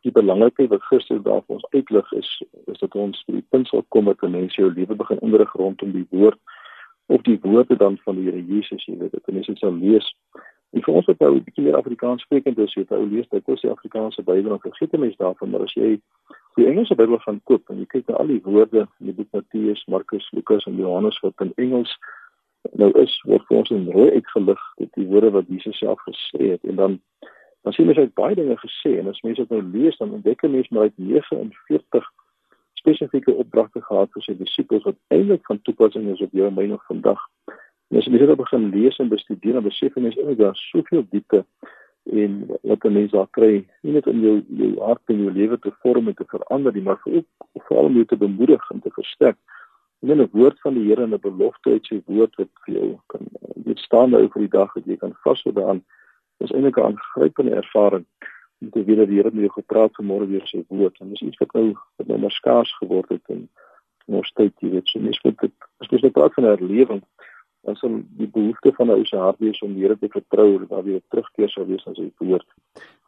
die 0.02 0.12
belangrikheid 0.12 0.70
wat 0.70 0.82
Christus 0.82 1.22
daar 1.22 1.42
vir 1.46 1.58
ons 1.58 1.66
uitlig 1.70 2.12
is 2.12 2.30
is 2.66 2.78
dat 2.78 2.94
ons 2.94 3.24
by 3.26 3.38
die 3.38 3.46
punt 3.50 3.68
sal 3.68 3.84
kom 3.88 4.04
dat 4.10 4.22
mense 4.22 4.60
jou 4.60 4.70
lewe 4.72 4.94
begin 4.94 5.18
onderrig 5.18 5.52
rondom 5.52 5.92
die 5.92 6.06
woord 6.10 6.38
of 7.08 7.22
die 7.22 7.38
woorde 7.42 7.76
dan 7.76 7.98
van 8.04 8.16
die 8.16 8.24
Here 8.28 8.44
Jesus, 8.44 8.84
jy 8.84 8.98
weet, 8.98 9.12
dat 9.12 9.32
mense 9.32 9.52
dit 9.52 9.58
sal 9.58 9.72
lees. 9.72 10.08
En 10.76 10.82
vir 10.84 10.94
ons 10.94 11.06
wat 11.08 11.22
nou 11.24 11.30
'n 11.34 11.44
bietjie 11.44 11.64
meer 11.64 11.76
Afrikaans 11.76 12.22
sprekend 12.22 12.58
is, 12.58 12.74
weet 12.74 12.92
ou 12.92 13.06
lees 13.06 13.28
dit 13.28 13.44
kos 13.44 13.60
die 13.60 13.70
Afrikaanse 13.70 14.22
Bybel 14.22 14.52
en 14.52 14.60
vergeet 14.60 14.92
mense 14.92 15.16
daarvan, 15.16 15.50
maar 15.50 15.62
as 15.62 15.72
jy 15.72 16.00
die 16.56 16.66
Engelse 16.66 16.94
Bybel 16.94 17.18
gaan 17.18 17.40
koop 17.44 17.70
en 17.70 17.78
jy 17.78 17.86
kyk 17.86 18.08
na 18.08 18.14
al 18.14 18.26
die 18.26 18.42
woorde 18.44 18.88
in 19.00 19.06
die 19.06 19.14
boek 19.14 19.32
Matteus, 19.32 19.84
Markus, 19.86 20.28
Lukas 20.32 20.66
en 20.66 20.76
Johannes 20.76 21.20
wat 21.20 21.40
in 21.40 21.52
Engels 21.56 21.96
nou 22.72 22.90
is, 23.00 23.22
word 23.24 23.46
vir 23.48 23.58
ons 23.58 23.70
in 23.70 23.88
rooi 23.94 24.10
uitgelig 24.10 24.60
dit 24.76 24.90
die 24.94 25.06
woorde 25.06 25.30
wat 25.30 25.48
Jesus 25.48 25.78
self 25.78 26.00
gesê 26.04 26.50
het 26.50 26.64
en 26.64 26.76
dan 26.76 27.00
dan 27.68 27.76
sien 27.76 27.86
mens 27.86 27.98
uit 27.98 28.14
baie 28.14 28.34
dinge 28.34 28.56
gesê 28.56 28.94
en 28.96 29.10
as 29.10 29.20
mense 29.20 29.42
dit 29.44 29.50
nou 29.52 29.60
lees 29.72 29.96
dan 30.00 30.12
ontdek 30.16 30.42
mense 30.48 30.72
maar 30.72 30.86
uit 30.88 30.94
49 30.96 32.06
spesifieke 32.80 33.34
opdragte 33.42 33.82
gehad 33.84 34.14
vir 34.14 34.24
sy 34.24 34.34
disippels 34.38 34.86
wat 34.88 34.96
eintlik 35.12 35.44
van 35.50 35.60
toepassing 35.66 36.06
is 36.14 36.22
op 36.24 36.32
jou 36.32 36.46
en 36.48 36.56
my 36.56 36.64
nog 36.70 36.86
vandag. 36.88 37.20
En 37.92 37.98
as 38.00 38.08
jy 38.08 38.20
dit 38.22 38.32
begin 38.40 38.64
lees 38.72 38.96
en 39.04 39.10
bestudeer 39.12 39.58
dan 39.58 39.66
besef 39.66 39.92
jy 39.92 40.04
mens 40.06 40.16
eintlik 40.16 40.40
daar 40.40 40.56
soveel 40.62 41.04
diepte 41.12 41.42
en 42.22 42.38
wat 42.70 42.88
'n 42.88 42.92
mens 42.96 43.12
daar 43.12 43.28
kry, 43.36 43.68
nie 43.82 43.92
net 43.98 44.06
in 44.06 44.24
jou 44.24 44.34
jou 44.62 44.72
hart 44.80 45.04
en 45.12 45.20
jou 45.26 45.32
lewe 45.32 45.58
te 45.58 45.74
vorm 45.82 46.08
en 46.08 46.16
te 46.16 46.28
verander 46.32 46.72
nie, 46.72 46.82
maar 46.88 47.00
ook 47.04 47.26
veral 47.68 47.92
om 47.92 48.00
jou 48.00 48.04
te 48.04 48.16
bemoedig 48.16 48.70
en 48.70 48.80
te 48.80 48.90
versterk. 48.96 49.36
En 50.00 50.16
'n 50.16 50.28
woord 50.32 50.60
van 50.60 50.74
die 50.74 50.88
Here 50.88 51.02
en 51.02 51.12
'n 51.12 51.20
belofte 51.20 51.70
uit 51.70 51.86
sy 51.86 52.00
woord 52.06 52.34
wat 52.36 52.48
vir 52.64 52.74
jou 52.74 52.98
kan 53.06 53.28
weet 53.64 53.78
staan 53.78 54.10
nou 54.10 54.28
vir 54.32 54.40
die 54.40 54.56
dag 54.56 54.72
dat 54.72 54.84
jy 54.86 54.96
kan 54.96 55.12
vashou 55.22 55.52
daaraan 55.52 55.84
is 56.44 56.50
eintlik 56.50 56.76
'n 56.76 56.88
aangrypende 56.90 57.54
ervaring 57.54 58.06
om 58.60 58.70
te 58.70 58.84
weet 58.84 58.96
dat 58.96 59.08
die 59.08 59.16
Here 59.16 59.30
met 59.32 59.46
jou 59.46 59.52
gepraat 59.52 59.96
vanmôre 59.98 60.26
deur 60.28 60.46
sy 60.46 60.64
woord. 60.68 61.00
En 61.00 61.08
dis 61.08 61.20
iets 61.22 61.38
wat 61.38 61.52
nou 61.52 61.76
wat 61.96 62.06
nou 62.06 62.18
maar 62.18 62.30
skaars 62.30 62.76
geword 62.76 63.08
het 63.08 63.22
in 63.26 63.48
ons 64.06 64.32
tyd, 64.32 64.52
jy 64.58 64.70
weet, 64.70 64.88
so 64.88 65.00
mens 65.00 65.20
moet 65.22 65.38
dit 65.40 65.52
as 65.78 65.88
mens 65.88 66.02
nou 66.02 66.12
praat 66.12 66.34
van 66.34 66.44
herlewing 66.44 67.02
dan 67.68 67.76
sal 67.76 67.98
die 68.20 68.30
behoefte 68.38 68.72
van 68.80 68.88
'n 68.88 68.98
ou 68.98 69.04
se 69.04 69.16
hart 69.16 69.40
wees 69.44 69.60
om 69.62 69.74
die 69.74 69.84
Here 69.84 69.98
te 69.98 70.08
vertrou 70.18 70.66
dat 70.66 70.84
weer 70.84 71.02
terugkeer 71.12 71.50
sal 71.52 71.66
wees 71.68 71.86
aan 71.86 71.98
sy 72.00 72.10
woord 72.18 72.48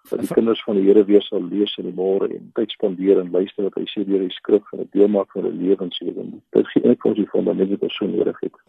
dat 0.08 0.20
die 0.20 0.34
kinders 0.34 0.62
van 0.64 0.78
die 0.78 0.84
Here 0.86 1.04
weer 1.04 1.22
sal 1.22 1.42
lees 1.48 1.74
in 1.78 1.88
die 1.88 1.94
môre 1.96 2.28
en 2.34 2.50
tyd 2.56 2.72
spandeer 2.74 3.20
en 3.20 3.30
luister 3.34 3.66
wat 3.66 3.76
hy 3.78 3.84
sê 3.90 4.04
deur 4.08 4.22
die 4.24 4.34
skrif 4.34 4.72
en 4.72 4.82
dit 4.82 4.92
deel 4.96 5.10
maak 5.12 5.30
van 5.34 5.44
hulle 5.44 5.56
lewens 5.60 5.98
hier 6.02 6.16
en 6.22 6.32
dit 6.56 6.70
gee 6.72 6.82
eintlik 6.82 7.02
vir 7.04 7.10
ons 7.12 7.20
die 7.20 7.28
fundament 7.32 7.74
wat 7.84 7.94
so 7.96 8.08
nodig 8.10 8.40
het. 8.44 8.62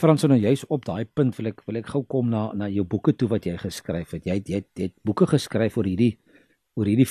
Frans 0.00 0.26
nou 0.28 0.38
juist 0.38 0.68
op 0.76 0.84
daai 0.84 1.04
punt 1.04 1.36
wil 1.38 1.50
ek 1.52 1.64
wil 1.68 1.80
ek 1.80 1.90
gou 1.94 2.04
kom 2.16 2.30
na 2.30 2.44
na 2.54 2.68
jou 2.68 2.84
boeke 2.84 3.16
toe 3.16 3.28
wat 3.32 3.48
jy 3.48 3.56
geskryf 3.64 4.14
het. 4.16 4.28
Jy 4.28 4.38
het 4.40 4.52
jy 4.52 4.62
het, 4.62 4.70
jy 4.76 4.90
het 4.90 4.96
boeke 5.02 5.28
geskryf 5.34 5.78
oor 5.80 5.88
hierdie 5.88 6.14
oor 6.74 6.86
hierdie 6.86 7.08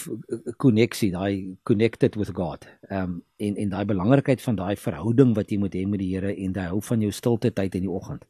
koneksie, 0.58 1.12
daai 1.12 1.58
connected 1.64 2.16
with 2.16 2.34
God. 2.36 2.68
Ehm 2.90 3.04
um, 3.04 3.22
en 3.38 3.56
en 3.56 3.70
daai 3.70 3.86
belangrikheid 3.86 4.42
van 4.42 4.56
daai 4.56 4.76
verhouding 4.76 5.36
wat 5.36 5.52
jy 5.52 5.58
moet 5.58 5.76
hê 5.76 5.86
met 5.88 6.00
die 6.00 6.14
Here 6.16 6.36
en 6.36 6.54
daai 6.54 6.68
hou 6.68 6.82
van 6.82 7.02
jou 7.02 7.12
stilte 7.12 7.52
tyd 7.52 7.76
in 7.76 7.88
die 7.88 7.96
oggend. 8.00 8.26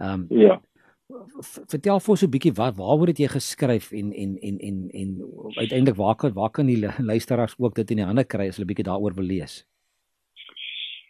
Ehm 0.00 0.26
um, 0.28 0.40
ja 0.46 0.60
vertel 1.72 2.00
vir 2.04 2.12
ons 2.12 2.22
'n 2.24 2.30
bietjie 2.30 2.52
wat 2.52 2.76
waaroor 2.76 3.08
het 3.08 3.18
jy 3.18 3.28
geskryf 3.32 3.92
en 3.92 4.12
en 4.12 4.36
en 4.48 4.58
en 4.58 4.76
en 4.92 5.10
uiteindelik 5.56 5.96
waar 5.96 6.16
kan 6.16 6.32
waar 6.32 6.50
kan 6.50 6.66
die 6.66 6.80
luisteraars 7.12 7.54
ook 7.58 7.74
dit 7.74 7.90
in 7.90 7.96
die 7.96 8.04
hande 8.10 8.24
kry 8.24 8.48
as 8.48 8.56
hulle 8.56 8.68
bietjie 8.68 8.84
daaroor 8.84 9.14
wil 9.14 9.24
lees? 9.24 9.64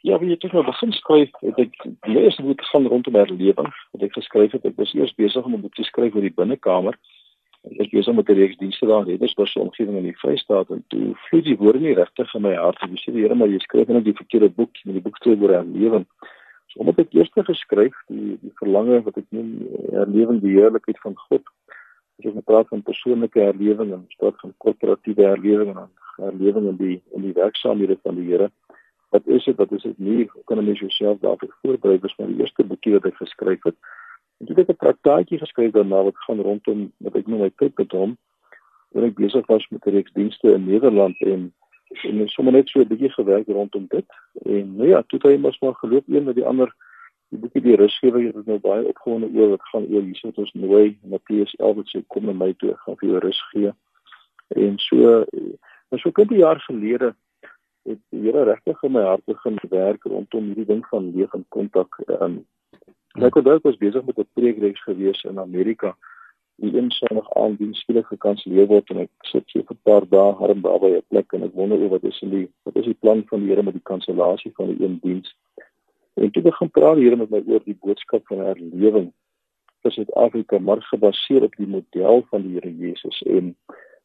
Ja, 0.03 0.19
wie 0.19 0.31
het 0.31 0.53
nou 0.53 0.65
begin 0.65 0.93
skryf, 0.93 1.31
het 1.41 1.59
ek 1.59 1.75
die 2.07 2.19
eerste 2.19 2.43
boek 2.43 2.63
gaan 2.71 2.87
rondom 2.87 3.15
herlewing. 3.15 3.73
Wat 3.93 4.03
ek 4.03 4.13
geskryf 4.15 4.53
het, 4.53 4.65
ek 4.65 4.77
was 4.77 4.95
eers 4.95 5.15
besig 5.15 5.45
om 5.45 5.55
'n 5.55 5.61
boek 5.61 5.75
te 5.75 5.83
skryf 5.83 6.15
oor 6.15 6.23
die 6.23 6.39
binnekamer. 6.39 6.95
Ek 7.69 7.79
was 7.79 7.91
besig 7.93 8.15
met 8.15 8.29
'n 8.29 8.35
reeks 8.35 8.57
dienste 8.57 8.87
daar 8.87 9.01
in 9.01 9.09
Reddersburg 9.09 9.49
se 9.49 9.61
omgewing 9.61 9.97
in 9.97 10.03
die 10.03 10.19
Vrystaat 10.19 10.71
en 10.71 10.85
toe 10.89 11.15
vloei 11.15 11.43
die 11.43 11.57
woorde 11.57 11.81
nie 11.81 11.95
regtig 11.95 12.35
in 12.35 12.43
my 12.43 12.55
hart. 12.55 12.83
Ek 12.83 12.91
sê 13.01 13.13
die 13.13 13.23
Here, 13.23 13.35
maar 13.35 13.49
jy 13.49 13.59
skryf 13.59 13.89
net 13.89 14.05
die 14.05 14.17
verkeerde 14.17 14.49
boek, 14.49 14.73
die 14.85 15.01
boek 15.01 15.19
sê 15.23 15.37
oor 15.41 15.53
herlewing. 15.53 16.07
So 16.69 16.81
omdat 16.81 16.99
ek 16.99 17.15
eers 17.15 17.31
geskryf 17.35 17.95
die 18.09 18.39
die 18.41 18.53
verlange 18.61 19.03
wat 19.05 19.17
ek 19.19 19.29
noem 19.31 19.69
herlewing 19.93 20.41
die 20.41 20.57
heerlikheid 20.57 20.99
van 21.05 21.15
God. 21.29 21.45
As 22.19 22.33
ons 22.33 22.45
praat 22.45 22.69
van 22.69 22.83
persoonlike 22.83 23.41
herlewing 23.41 23.93
en 23.93 24.07
praat 24.19 24.41
van 24.41 24.55
korporatiewe 24.59 25.29
herlewing 25.29 25.77
en 25.77 25.91
herlewing 26.17 26.69
in 26.69 26.77
die 26.77 26.97
in 27.15 27.23
die 27.23 27.37
werksaamhede 27.37 27.99
van 28.03 28.15
die 28.15 28.29
Here. 28.31 28.51
Wat 29.11 29.27
is 29.27 29.45
dit? 29.45 29.57
Wat 29.57 29.73
is 29.73 29.83
dit 29.83 29.99
nie? 29.99 30.29
Hoe 30.33 30.43
kan 30.45 30.59
'n 30.59 30.65
mens 30.65 30.81
jouself 30.81 31.19
daarvoor 31.19 31.55
voorberei? 31.63 32.01
Dis 32.01 32.19
my 32.19 32.27
eerste 32.39 32.65
boekie 32.65 32.93
wat 32.93 33.07
ek 33.07 33.17
geskryf 33.17 33.63
het. 33.63 33.77
En 34.39 34.47
toe 34.47 34.57
het 34.57 34.69
ek 34.69 34.75
'n 34.75 34.83
traktaatjie 34.85 35.39
geskryf 35.39 35.73
daarna 35.73 36.03
wat 36.03 36.25
gaan 36.27 36.41
rondom 36.41 36.93
wat 36.99 37.17
ek 37.17 37.27
noem 37.27 37.41
my 37.41 37.51
tyd 37.57 37.79
met 37.79 37.93
hom. 37.93 38.17
Toen 38.93 39.05
ek 39.05 39.15
besig 39.15 39.47
was 39.47 39.69
met 39.69 39.87
'n 39.87 39.91
reeks 39.91 40.13
dienste 40.13 40.53
in 40.53 40.65
Nederland 40.67 41.21
en 41.21 41.53
en 42.03 42.29
sommer 42.29 42.53
net 42.53 42.69
so 42.69 42.81
'n 42.81 42.89
bietjie 42.89 43.11
gewerk 43.11 43.47
rondom 43.47 43.87
dit 43.89 44.07
en 44.45 44.77
nou 44.77 44.89
ja, 44.89 45.03
toe 45.03 45.19
het 45.19 45.31
hy 45.31 45.37
mos 45.37 45.59
maar 45.59 45.75
geloop 45.75 46.05
een 46.09 46.25
met 46.25 46.35
die 46.35 46.45
ander 46.45 46.75
die 47.29 47.39
boekie 47.39 47.63
die 47.63 47.77
rusgewer 47.77 48.25
het 48.25 48.47
nou 48.47 48.59
baie 48.59 48.87
opgewonde 48.89 49.29
oor 49.35 49.49
wat 49.49 49.65
gaan 49.73 49.87
oor 49.93 50.03
hierso 50.03 50.31
wat 50.31 50.43
ons 50.45 50.53
nooi 50.53 50.99
Matteus 51.03 51.55
11 51.57 51.77
wat 51.77 51.91
sê 51.93 52.03
kom 52.07 52.29
na 52.29 52.33
my 52.33 52.53
toe 52.61 52.75
gaan 52.85 52.97
vir 53.01 53.09
jou 53.09 53.23
rus 53.25 53.41
gee 53.53 53.73
en 54.67 54.79
so 54.79 55.25
maar 55.89 56.01
so 56.01 56.13
'n 56.17 56.39
jaar 56.39 56.61
gelede 56.61 57.15
het 57.89 58.01
die 58.11 58.21
Here 58.21 58.45
regtig 58.45 58.83
in 58.83 58.93
my 58.93 59.03
hart 59.03 59.25
begin 59.25 59.59
werk 59.71 60.05
rondom 60.05 60.45
hierdie 60.45 60.69
ding 60.73 60.87
van 60.87 61.13
leef 61.17 61.35
en 61.35 61.45
kontak 61.49 62.01
um, 62.21 62.45
ek 63.17 63.35
het 63.35 63.49
ook 63.49 63.63
was 63.63 63.77
besig 63.77 64.05
met 64.05 64.19
'n 64.19 64.29
preekreeks 64.33 64.83
gewees 64.83 65.25
in 65.25 65.39
Amerika. 65.39 65.97
Die 66.57 66.77
een 66.77 66.91
sonig 66.91 67.35
aandiens 67.35 67.79
skielik 67.79 68.07
gekanselleer 68.07 68.67
word 68.67 68.91
en 68.91 68.99
ek 68.99 69.11
sit 69.21 69.45
so 69.47 69.63
vir 69.63 69.77
'n 69.77 69.83
paar 69.83 70.09
dae 70.09 70.33
harm 70.33 70.61
daar 70.61 70.81
by 70.81 70.91
'n 70.97 71.09
plek 71.09 71.33
en 71.33 71.43
ek 71.43 71.55
wonder 71.55 71.79
oor 71.79 71.89
wat 71.89 72.05
is 72.05 72.23
in 72.23 72.31
die 72.31 72.49
wat 72.63 72.77
is 72.77 72.85
die 72.85 73.01
plan 73.01 73.23
van 73.27 73.41
die 73.41 73.49
Here 73.49 73.63
met 73.63 73.75
die 73.75 73.89
kansellasie 73.91 74.53
van 74.55 74.67
die 74.67 74.85
een 74.85 74.99
diens. 75.03 75.35
En 76.15 76.31
toe 76.31 76.43
begin 76.43 76.71
praat 76.71 76.97
die 76.97 77.05
Here 77.05 77.17
met 77.17 77.31
my 77.31 77.43
oor 77.47 77.61
die 77.65 77.79
boodskap 77.81 78.27
van 78.27 78.39
herlewing 78.39 79.13
vir 79.83 79.93
Suid-Afrika 79.93 80.59
maar 80.59 80.83
gebaseer 80.83 81.43
op 81.43 81.57
die 81.57 81.67
model 81.67 82.25
van 82.31 82.43
die 82.43 82.55
Here 82.55 82.77
Jesus. 82.77 83.23
En 83.23 83.57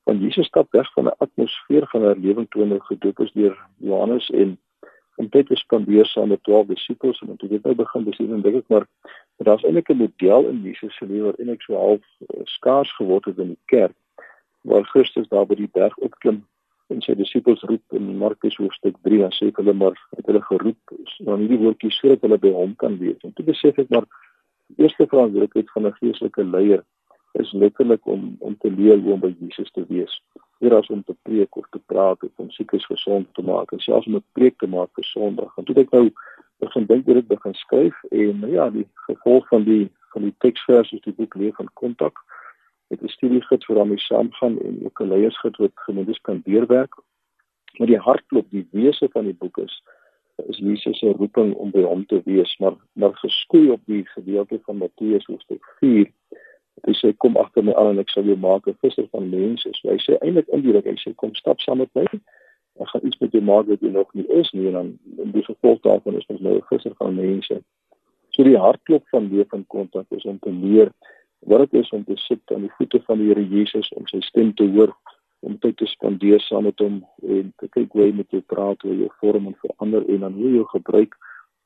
van 0.03 0.19
Jesus 0.19 0.45
stap 0.45 0.71
weg 0.71 0.93
van 0.93 1.05
'n 1.05 1.15
atmosfeer 1.17 1.87
van 1.87 2.01
herlewing 2.01 2.49
toe 2.49 2.65
hy 2.65 2.79
gedoop 2.79 3.19
is 3.19 3.31
deur 3.31 3.57
Johannes 3.77 4.29
en 4.29 4.57
om 5.15 5.29
tyd 5.29 5.47
te 5.47 5.55
spandeer 5.55 6.05
saam 6.05 6.31
met 6.33 6.43
12 6.43 6.67
disippels 6.67 7.21
en 7.21 7.35
dit 7.37 7.63
nou 7.63 7.75
begin 7.75 8.03
besien 8.03 8.33
en 8.33 8.41
dink 8.41 8.61
ek 8.61 8.71
maar 8.73 8.87
daar's 9.47 9.63
eintlik 9.63 9.89
'n 9.89 9.97
model 9.97 10.47
in 10.47 10.61
Jesus 10.63 10.95
se 10.95 11.05
lewe 11.05 11.25
wat 11.31 11.39
eintlik 11.39 11.61
so 11.61 11.75
half 11.75 12.01
uh, 12.21 12.41
skaars 12.55 12.95
geword 12.95 13.25
het 13.25 13.37
in 13.37 13.53
die 13.53 13.63
kerk 13.65 13.95
waar 14.61 14.83
Christus 14.83 15.27
daar 15.27 15.45
by 15.45 15.55
die 15.55 15.71
berg 15.79 15.97
opklim 15.97 16.43
en 16.87 17.01
sy 17.01 17.15
disippels 17.15 17.63
roep 17.69 17.97
in 17.97 18.17
Markus 18.17 18.57
hoofstuk 18.57 18.95
3 19.07 19.23
en 19.23 19.35
sê 19.37 19.51
hulle 19.55 19.73
maar 19.73 19.97
het 20.15 20.25
hulle 20.25 20.41
geroep 20.41 20.97
dan 21.19 21.39
hierdie 21.39 21.61
woordjie 21.65 21.91
sodat 21.91 22.21
hulle 22.21 22.37
by 22.37 22.51
hom 22.51 22.75
kan 22.75 22.97
wees 22.97 23.21
en 23.23 23.33
toe 23.33 23.45
besef 23.45 23.77
ek 23.77 23.89
maar 23.89 24.07
die 24.67 24.83
eerste 24.83 25.07
verantwoordelikheid 25.07 25.71
van 25.75 25.87
'n 25.87 25.97
geestelike 25.99 26.43
leier 26.43 26.83
is 27.33 27.51
letterlik 27.51 28.05
om 28.05 28.35
om 28.39 28.57
te 28.57 28.71
leer 28.71 28.99
hoe 28.99 29.13
om 29.13 29.19
by 29.19 29.35
Jesus 29.39 29.71
te 29.71 29.85
wees. 29.89 30.21
Nie 30.63 30.71
as 30.71 30.87
om 30.87 31.01
te 31.03 31.15
preek 31.27 31.57
of 31.59 31.65
te 31.75 31.79
praat 31.91 32.23
of 32.23 32.39
om 32.39 32.51
siekes 32.55 32.85
gesond 32.87 33.27
te 33.35 33.43
maak, 33.43 33.71
en 33.75 33.81
selfs 33.83 34.07
om 34.07 34.15
'n 34.15 34.23
preek 34.31 34.57
te 34.57 34.67
maak 34.67 34.89
vir 34.95 35.03
Sondag. 35.03 35.51
En 35.57 35.65
toe 35.67 35.75
ek 35.75 35.91
nou 35.91 36.11
begin 36.59 36.85
dink 36.85 37.07
oor 37.07 37.19
dit 37.19 37.27
begin 37.27 37.53
skryf 37.53 37.97
en 38.11 38.39
nou 38.39 38.51
ja, 38.51 38.69
die 38.69 38.87
gevolg 39.07 39.47
van 39.47 39.63
die 39.63 39.89
van 40.13 40.21
die 40.21 40.35
teksverse 40.45 40.99
die 41.03 41.15
boek 41.17 41.35
leer 41.35 41.53
van 41.57 41.69
kontak 41.73 42.19
met 42.89 43.01
'n 43.01 43.07
studiegids 43.07 43.65
vir 43.65 43.75
daarmee 43.75 43.99
saamgaan 43.99 44.55
en 44.59 44.85
ook 44.85 45.01
'n 45.01 45.11
leiersgids 45.13 45.59
wat 45.59 45.71
gemeentes 45.75 46.21
kan 46.21 46.41
deurwerk. 46.45 46.95
Maar 47.77 47.87
die 47.87 47.99
hartklop, 48.07 48.49
die 48.49 48.67
wese 48.71 49.09
van 49.11 49.25
die 49.25 49.39
boek 49.41 49.57
is 49.57 49.83
is 50.47 50.57
Jesus 50.57 50.99
se 50.99 51.11
roeping 51.11 51.53
om 51.53 51.71
by 51.71 51.81
hom 51.81 52.05
te 52.05 52.21
wees, 52.25 52.57
maar 52.57 52.75
maar 52.93 53.13
geskoei 53.15 53.69
op 53.69 53.81
die 53.85 54.05
gedeelte 54.05 54.59
van 54.63 54.77
Matteus 54.77 55.25
hoofstuk 55.25 55.65
4 55.79 56.11
hy 56.87 56.93
sê 56.97 57.13
kom 57.17 57.37
agter 57.37 57.63
my 57.63 57.75
aan 57.79 57.93
en 57.93 58.03
ek 58.03 58.09
sal 58.09 58.25
jou 58.27 58.37
maak 58.37 58.67
'n 58.67 58.77
visser 58.81 59.07
van 59.11 59.29
mense. 59.29 59.69
So 59.73 59.89
hy 59.89 59.99
sê 60.01 60.17
eintlik 60.21 60.49
indirek 60.49 60.85
hy 60.85 60.97
sê 60.97 61.15
kom 61.15 61.35
stap 61.35 61.61
saam 61.61 61.77
met 61.77 61.89
my. 61.95 62.05
Ek 62.81 62.87
gaan 62.89 63.05
iets 63.05 63.19
met 63.21 63.31
jou 63.31 63.41
maak 63.41 63.67
wat 63.67 63.81
jy 63.81 63.91
nog 63.93 64.13
nie 64.13 64.27
is 64.29 64.51
nie 64.53 64.67
en 64.67 64.73
dan 64.73 64.87
in 65.17 65.31
die 65.31 65.45
gevolg 65.45 65.79
daarvan 65.81 66.17
is 66.17 66.25
ons 66.27 66.41
nou 66.41 66.55
'n 66.57 66.67
visser 66.69 66.93
van 66.97 67.15
mense. 67.15 67.61
So 68.33 68.43
die 68.43 68.57
hartklop 68.57 69.03
van 69.11 69.29
leef 69.29 69.53
in 69.53 69.65
kontak 69.67 70.05
is 70.09 70.25
om 70.25 70.39
te 70.39 70.51
leer 70.51 70.91
wat 71.45 71.69
dit 71.71 71.81
is 71.81 71.89
om 71.89 72.03
te 72.03 72.15
sit 72.15 72.41
aan 72.51 72.61
die 72.61 72.75
voete 72.77 72.99
van 73.05 73.17
die 73.17 73.27
Here 73.27 73.45
Jesus 73.47 73.91
om 73.93 74.07
sy 74.07 74.19
stem 74.21 74.53
te 74.53 74.65
hoor 74.65 74.93
om 75.43 75.57
tyd 75.59 75.77
te 75.77 75.87
spandeer 75.91 76.41
saam 76.41 76.63
met 76.63 76.79
hom 76.79 77.01
en 77.27 77.51
te 77.59 77.67
kyk 77.75 77.91
hoe 77.91 78.05
hy 78.05 78.11
met 78.15 78.29
jou 78.31 78.41
praat, 78.47 78.81
hoe 78.81 78.93
hy 78.93 78.99
jou 79.03 79.09
vorm 79.19 79.49
en 79.49 79.57
verander 79.59 80.05
en 80.07 80.23
dan 80.25 80.37
hoe 80.39 80.47
hy 80.47 80.53
jou 80.55 80.67
gebruik 80.71 81.17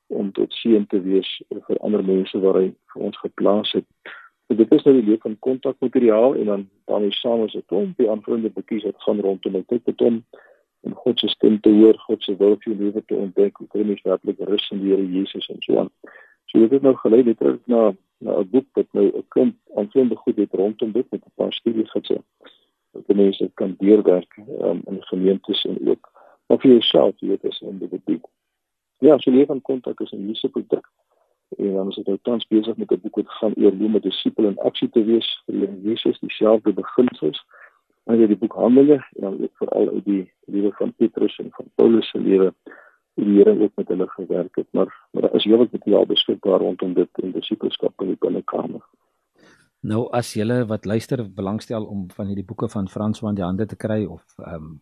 om 0.08 0.32
tot 0.32 0.54
seën 0.62 0.88
te 0.90 1.02
wees 1.04 1.30
vir 1.52 1.82
ander 1.86 2.04
mense 2.06 2.40
waar 2.42 2.58
hy 2.62 2.72
vir 2.94 3.04
ons 3.10 3.20
geplaas 3.22 3.74
het. 3.78 3.86
So 4.48 4.56
dit 4.56 4.72
is 4.72 4.84
nou 4.84 4.94
die 4.96 5.04
lewe 5.04 5.20
van 5.22 5.40
kontakmateriaal 5.44 6.36
en 6.40 6.46
dan 6.46 6.62
dan 6.88 7.04
is 7.04 7.20
saam 7.20 7.42
as 7.44 7.56
'n 7.56 7.66
klompie 7.72 8.10
aanvullende 8.10 8.50
boekies 8.50 8.84
wat 8.84 9.02
gaan 9.06 9.20
rondom 9.20 9.66
tyd 9.66 9.86
met 9.86 10.00
hom 10.00 10.24
en 10.84 10.94
God 10.94 11.20
se 11.20 11.28
stem 11.28 11.60
te 11.60 11.70
hoor, 11.70 11.98
God 11.98 12.24
se 12.24 12.36
wil 12.36 12.56
vir 12.56 12.74
jou 12.74 12.76
lewe 12.84 13.04
te 13.06 13.16
ontdek, 13.16 13.58
hoe 13.58 13.68
kan 13.68 13.90
jy 13.90 14.00
werklik 14.04 14.40
rus 14.40 14.70
in 14.72 14.80
die 14.82 14.92
Here 14.94 15.08
Jesus 15.08 15.50
en 15.50 15.58
so 15.60 15.80
aan. 15.80 15.90
So 16.46 16.60
dit 16.60 16.72
het 16.72 16.82
nou 16.82 16.96
gelei 16.96 17.24
net 17.24 17.38
terug 17.38 17.60
na 17.66 17.96
na 18.20 18.40
'n 18.40 18.50
boek 18.50 18.68
wat 18.74 18.88
nou 18.94 19.06
'n 19.06 19.26
klomp 19.28 19.56
aanvullende 19.76 20.16
goed 20.16 20.38
het 20.38 20.54
rondom 20.54 20.92
dit 20.92 21.12
met 21.12 21.26
'n 21.26 21.36
paar 21.36 21.54
studies 21.54 21.92
gesê. 21.92 22.18
Dat 22.94 23.16
mense 23.16 23.52
kan 23.54 23.76
deurwerk 23.80 24.38
um, 24.62 24.82
in 24.86 25.04
gemeentes 25.04 25.66
en 25.66 25.90
ook 25.90 26.12
of 26.48 26.62
vir 26.62 26.72
jouself, 26.72 27.20
jy 27.20 27.28
weet, 27.28 27.46
as 27.46 27.62
'n 27.62 27.68
individu. 27.68 28.22
Ja, 29.00 29.18
so 29.18 29.32
lewe 29.32 29.46
van 29.46 29.62
kontak 29.62 30.00
is 30.00 30.12
'n 30.12 30.26
nuwe 30.26 30.50
produk 30.50 30.88
en 31.58 31.74
dan 31.74 31.88
is 31.90 31.96
dit 31.96 32.08
nou 32.08 32.18
tans 32.22 32.48
besig 32.48 32.78
met 32.78 32.92
'n 32.92 33.00
boek 33.02 33.16
wat 33.16 33.30
gaan 33.30 33.54
oor 33.58 33.72
hoe 33.72 33.86
om 33.86 33.96
'n 33.96 34.02
disipel 34.02 34.46
in 34.46 34.60
aksie 34.60 34.90
te 34.90 35.04
wees 35.04 35.44
vir 35.46 35.56
die 35.56 35.82
Jesus 35.90 36.20
dieselfde 36.20 36.74
beginsels. 36.74 37.46
En 38.04 38.20
jy 38.20 38.28
die 38.28 38.38
boek 38.38 38.54
Handelinge 38.54 39.06
en 39.16 39.22
dan 39.22 39.42
ook 39.44 39.58
veral 39.58 39.90
uit 39.90 40.06
die 40.06 40.32
lewe 40.46 40.72
van 40.72 40.94
Petrus 40.94 41.38
en 41.38 41.50
van 41.52 41.66
Paulus 41.76 42.10
se 42.10 42.20
lewe 42.20 42.54
hoe 43.14 43.26
die 43.26 43.38
Here 43.38 43.60
ook 43.60 43.72
met 43.76 43.88
hulle 43.88 44.08
gewerk 44.08 44.56
het. 44.56 44.68
Maar 44.72 45.08
maar 45.12 45.22
daar 45.22 45.36
is 45.36 45.44
heelwat 45.44 45.72
materiaal 45.72 46.06
beskikbaar 46.06 46.60
rondom 46.60 46.94
dit 46.94 47.10
in 47.14 47.32
disipelskap 47.32 48.02
in 48.02 48.08
die 48.08 48.20
binnekamer. 48.20 48.82
Nou 49.80 50.08
as 50.12 50.34
julle 50.34 50.66
wat 50.66 50.86
luister 50.86 51.34
belangstel 51.34 51.86
om 51.86 52.12
van 52.12 52.26
hierdie 52.26 52.46
boeke 52.46 52.70
van 52.70 52.88
Frans 52.88 53.20
van 53.20 53.36
die 53.36 53.44
hande 53.44 53.66
te 53.66 53.76
kry 53.76 54.06
of 54.06 54.24
ehm 54.38 54.56
um, 54.56 54.82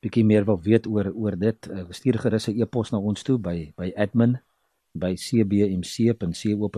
bietjie 0.00 0.24
meer 0.24 0.44
wil 0.44 0.60
weet 0.64 0.86
oor 0.86 1.12
oor 1.12 1.34
dit, 1.36 1.66
uh, 1.68 1.82
stuur 1.90 2.18
gerus 2.18 2.48
'n 2.48 2.60
e-pos 2.62 2.90
na 2.90 2.98
ons 2.98 3.22
toe 3.22 3.38
by 3.38 3.72
by 3.76 3.92
admin 3.96 4.40
by 4.92 5.14
cbmc.co.za 5.14 6.72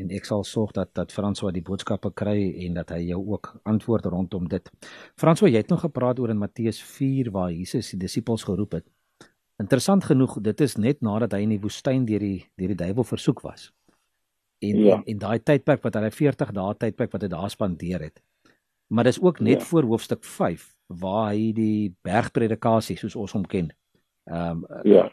en 0.00 0.10
ek 0.16 0.24
sal 0.28 0.44
sorg 0.48 0.72
dat 0.76 0.94
dat 0.96 1.12
François 1.12 1.52
die 1.52 1.64
boodskappe 1.64 2.10
kry 2.16 2.54
en 2.66 2.74
dat 2.78 2.90
hy 2.94 3.00
jou 3.10 3.20
ook 3.34 3.60
antwoord 3.68 4.06
rondom 4.12 4.48
dit. 4.48 4.70
François, 5.20 5.50
jy 5.52 5.60
het 5.60 5.72
nog 5.72 5.84
gepraat 5.84 6.18
oor 6.20 6.30
in 6.32 6.40
Matteus 6.40 6.80
4 6.82 7.30
waar 7.34 7.52
Jesus 7.52 7.90
die 7.92 8.00
disippels 8.06 8.44
geroep 8.48 8.72
het. 8.78 8.86
Interessant 9.60 10.04
genoeg, 10.08 10.38
dit 10.40 10.60
is 10.64 10.76
net 10.80 11.02
nadat 11.04 11.32
hy 11.36 11.42
in 11.44 11.52
die 11.52 11.60
woestyn 11.60 12.06
deur 12.08 12.22
die 12.24 12.48
deur 12.56 12.72
die 12.72 12.80
duiwel 12.80 13.04
versoek 13.04 13.42
was. 13.44 13.72
En 14.60 14.76
ja. 14.80 14.96
en, 14.96 15.04
en 15.04 15.18
daai 15.20 15.38
tydperk 15.44 15.82
wat 15.84 15.94
hy 16.00 16.10
40 16.12 16.52
dae 16.56 16.74
tydperk 16.80 17.12
wat 17.12 17.22
hy 17.24 17.30
daar 17.32 17.52
spandeer 17.52 18.00
het. 18.08 18.22
Maar 18.90 19.06
dis 19.06 19.20
ook 19.22 19.40
net 19.40 19.60
ja. 19.60 19.66
voor 19.68 19.88
hoofstuk 19.92 20.24
5 20.24 20.64
waar 21.00 21.30
hy 21.30 21.52
die 21.54 21.94
bergpredikasie 22.02 22.96
soos 22.98 23.14
ons 23.16 23.36
hom 23.36 23.44
ken, 23.46 23.70
ehm 24.26 24.64
um, 24.64 24.80
ja. 24.88 25.04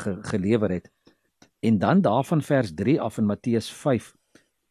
ge, 0.00 0.16
gelewer 0.32 0.72
het. 0.74 0.90
En 1.64 1.78
dan 1.78 2.00
daarvan 2.04 2.42
vers 2.42 2.74
3 2.74 3.00
af 3.00 3.18
in 3.18 3.26
Matteus 3.30 3.70
5. 3.72 4.14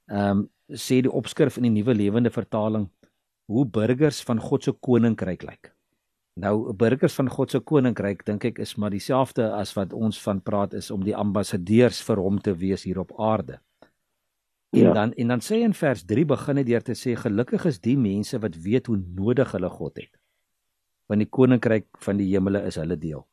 Ehm 0.06 0.38
um, 0.38 0.50
sê 0.74 1.02
die 1.04 1.12
opskrif 1.12 1.58
in 1.60 1.66
die 1.68 1.72
Nuwe 1.74 1.94
Lewende 1.94 2.32
Vertaling 2.32 2.88
hoe 3.52 3.66
burgers 3.66 4.22
van 4.24 4.40
God 4.40 4.64
se 4.64 4.72
koninkryk 4.72 5.44
lyk. 5.44 5.74
Nou 6.40 6.74
burgers 6.74 7.14
van 7.20 7.30
God 7.30 7.52
se 7.52 7.60
koninkryk 7.60 8.24
dink 8.26 8.46
ek 8.48 8.62
is 8.64 8.76
maar 8.80 8.94
dieselfde 8.94 9.50
as 9.54 9.74
wat 9.78 9.94
ons 9.94 10.22
van 10.24 10.40
praat 10.42 10.74
is 10.74 10.90
om 10.92 11.04
die 11.04 11.16
ambassadeurs 11.16 12.00
vir 12.08 12.22
hom 12.24 12.40
te 12.42 12.56
wees 12.58 12.88
hier 12.88 13.02
op 13.04 13.12
aarde. 13.20 13.60
En 14.74 14.88
ja. 14.88 14.94
dan 14.94 15.14
en 15.14 15.36
dan 15.36 15.44
sê 15.46 15.62
in 15.62 15.76
vers 15.78 16.06
3 16.10 16.26
begin 16.26 16.62
dit 16.62 16.72
deur 16.72 16.82
te 16.82 16.96
sê 16.98 17.14
gelukkig 17.20 17.68
is 17.70 17.80
die 17.84 17.98
mense 17.98 18.40
wat 18.40 18.58
weet 18.58 18.90
hoe 18.90 18.98
nodig 18.98 19.52
hulle 19.52 19.70
God 19.70 20.00
het. 20.02 20.14
Want 21.12 21.22
die 21.22 21.30
koninkryk 21.30 21.90
van 22.02 22.18
die 22.18 22.32
hemele 22.32 22.64
is 22.66 22.80
hulle 22.82 22.98
deel. 22.98 23.28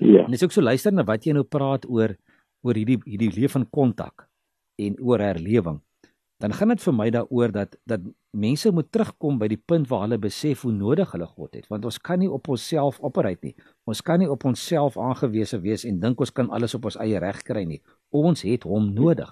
Ja. 0.00 0.24
En 0.24 0.34
as 0.34 0.42
ek 0.42 0.56
so 0.56 0.64
luister 0.64 0.92
na 0.92 1.04
wat 1.06 1.26
jy 1.26 1.36
nou 1.36 1.44
praat 1.46 1.86
oor 1.86 2.16
oor 2.64 2.78
hierdie 2.78 2.98
hierdie 3.04 3.32
lewe 3.34 3.52
van 3.52 3.66
kontak 3.70 4.28
en 4.80 4.96
oor 5.04 5.22
herlewing, 5.22 5.78
dan 6.42 6.52
gaan 6.52 6.72
dit 6.74 6.82
vir 6.82 6.94
my 6.96 7.08
daaroor 7.14 7.52
dat 7.54 7.76
dat 7.86 8.02
mense 8.34 8.70
moet 8.74 8.88
terugkom 8.92 9.38
by 9.38 9.46
die 9.52 9.60
punt 9.60 9.86
waar 9.88 10.04
hulle 10.04 10.18
besef 10.18 10.64
hoe 10.66 10.72
nodig 10.74 11.12
hulle 11.14 11.28
God 11.30 11.54
het, 11.54 11.68
want 11.70 11.86
ons 11.86 12.00
kan 12.02 12.18
nie 12.18 12.30
op 12.30 12.48
onsself 12.50 12.98
opereer 13.04 13.38
nie. 13.46 13.54
Ons 13.86 14.02
kan 14.02 14.18
nie 14.18 14.30
op 14.30 14.44
onsself 14.48 14.98
aangewese 14.98 15.60
wees 15.62 15.86
en 15.88 16.00
dink 16.02 16.20
ons 16.20 16.34
kan 16.34 16.50
alles 16.50 16.74
op 16.74 16.88
ons 16.90 16.98
eie 17.04 17.20
reg 17.22 17.42
kry 17.46 17.62
nie. 17.68 17.80
Ons 18.10 18.42
het 18.48 18.66
hom 18.66 18.90
nodig. 18.96 19.30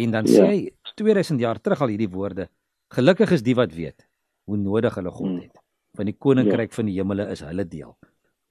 En 0.00 0.14
dan 0.14 0.30
ja. 0.30 0.38
sê 0.38 0.46
hy 0.52 0.94
2000 0.96 1.42
jaar 1.42 1.60
terug 1.60 1.82
al 1.82 1.92
hierdie 1.92 2.10
woorde: 2.12 2.48
Gelukkig 2.94 3.34
is 3.38 3.44
die 3.44 3.56
wat 3.58 3.74
weet 3.74 4.06
hoe 4.48 4.58
nodig 4.58 4.94
hulle 4.98 5.10
God 5.10 5.28
hmm. 5.28 5.42
het. 5.42 5.60
Want 5.98 6.08
die 6.08 6.16
koninkryk 6.16 6.70
ja. 6.70 6.76
van 6.78 6.88
die 6.88 6.96
hemele 6.96 7.28
is 7.34 7.42
hulle 7.44 7.66
deel. 7.68 7.96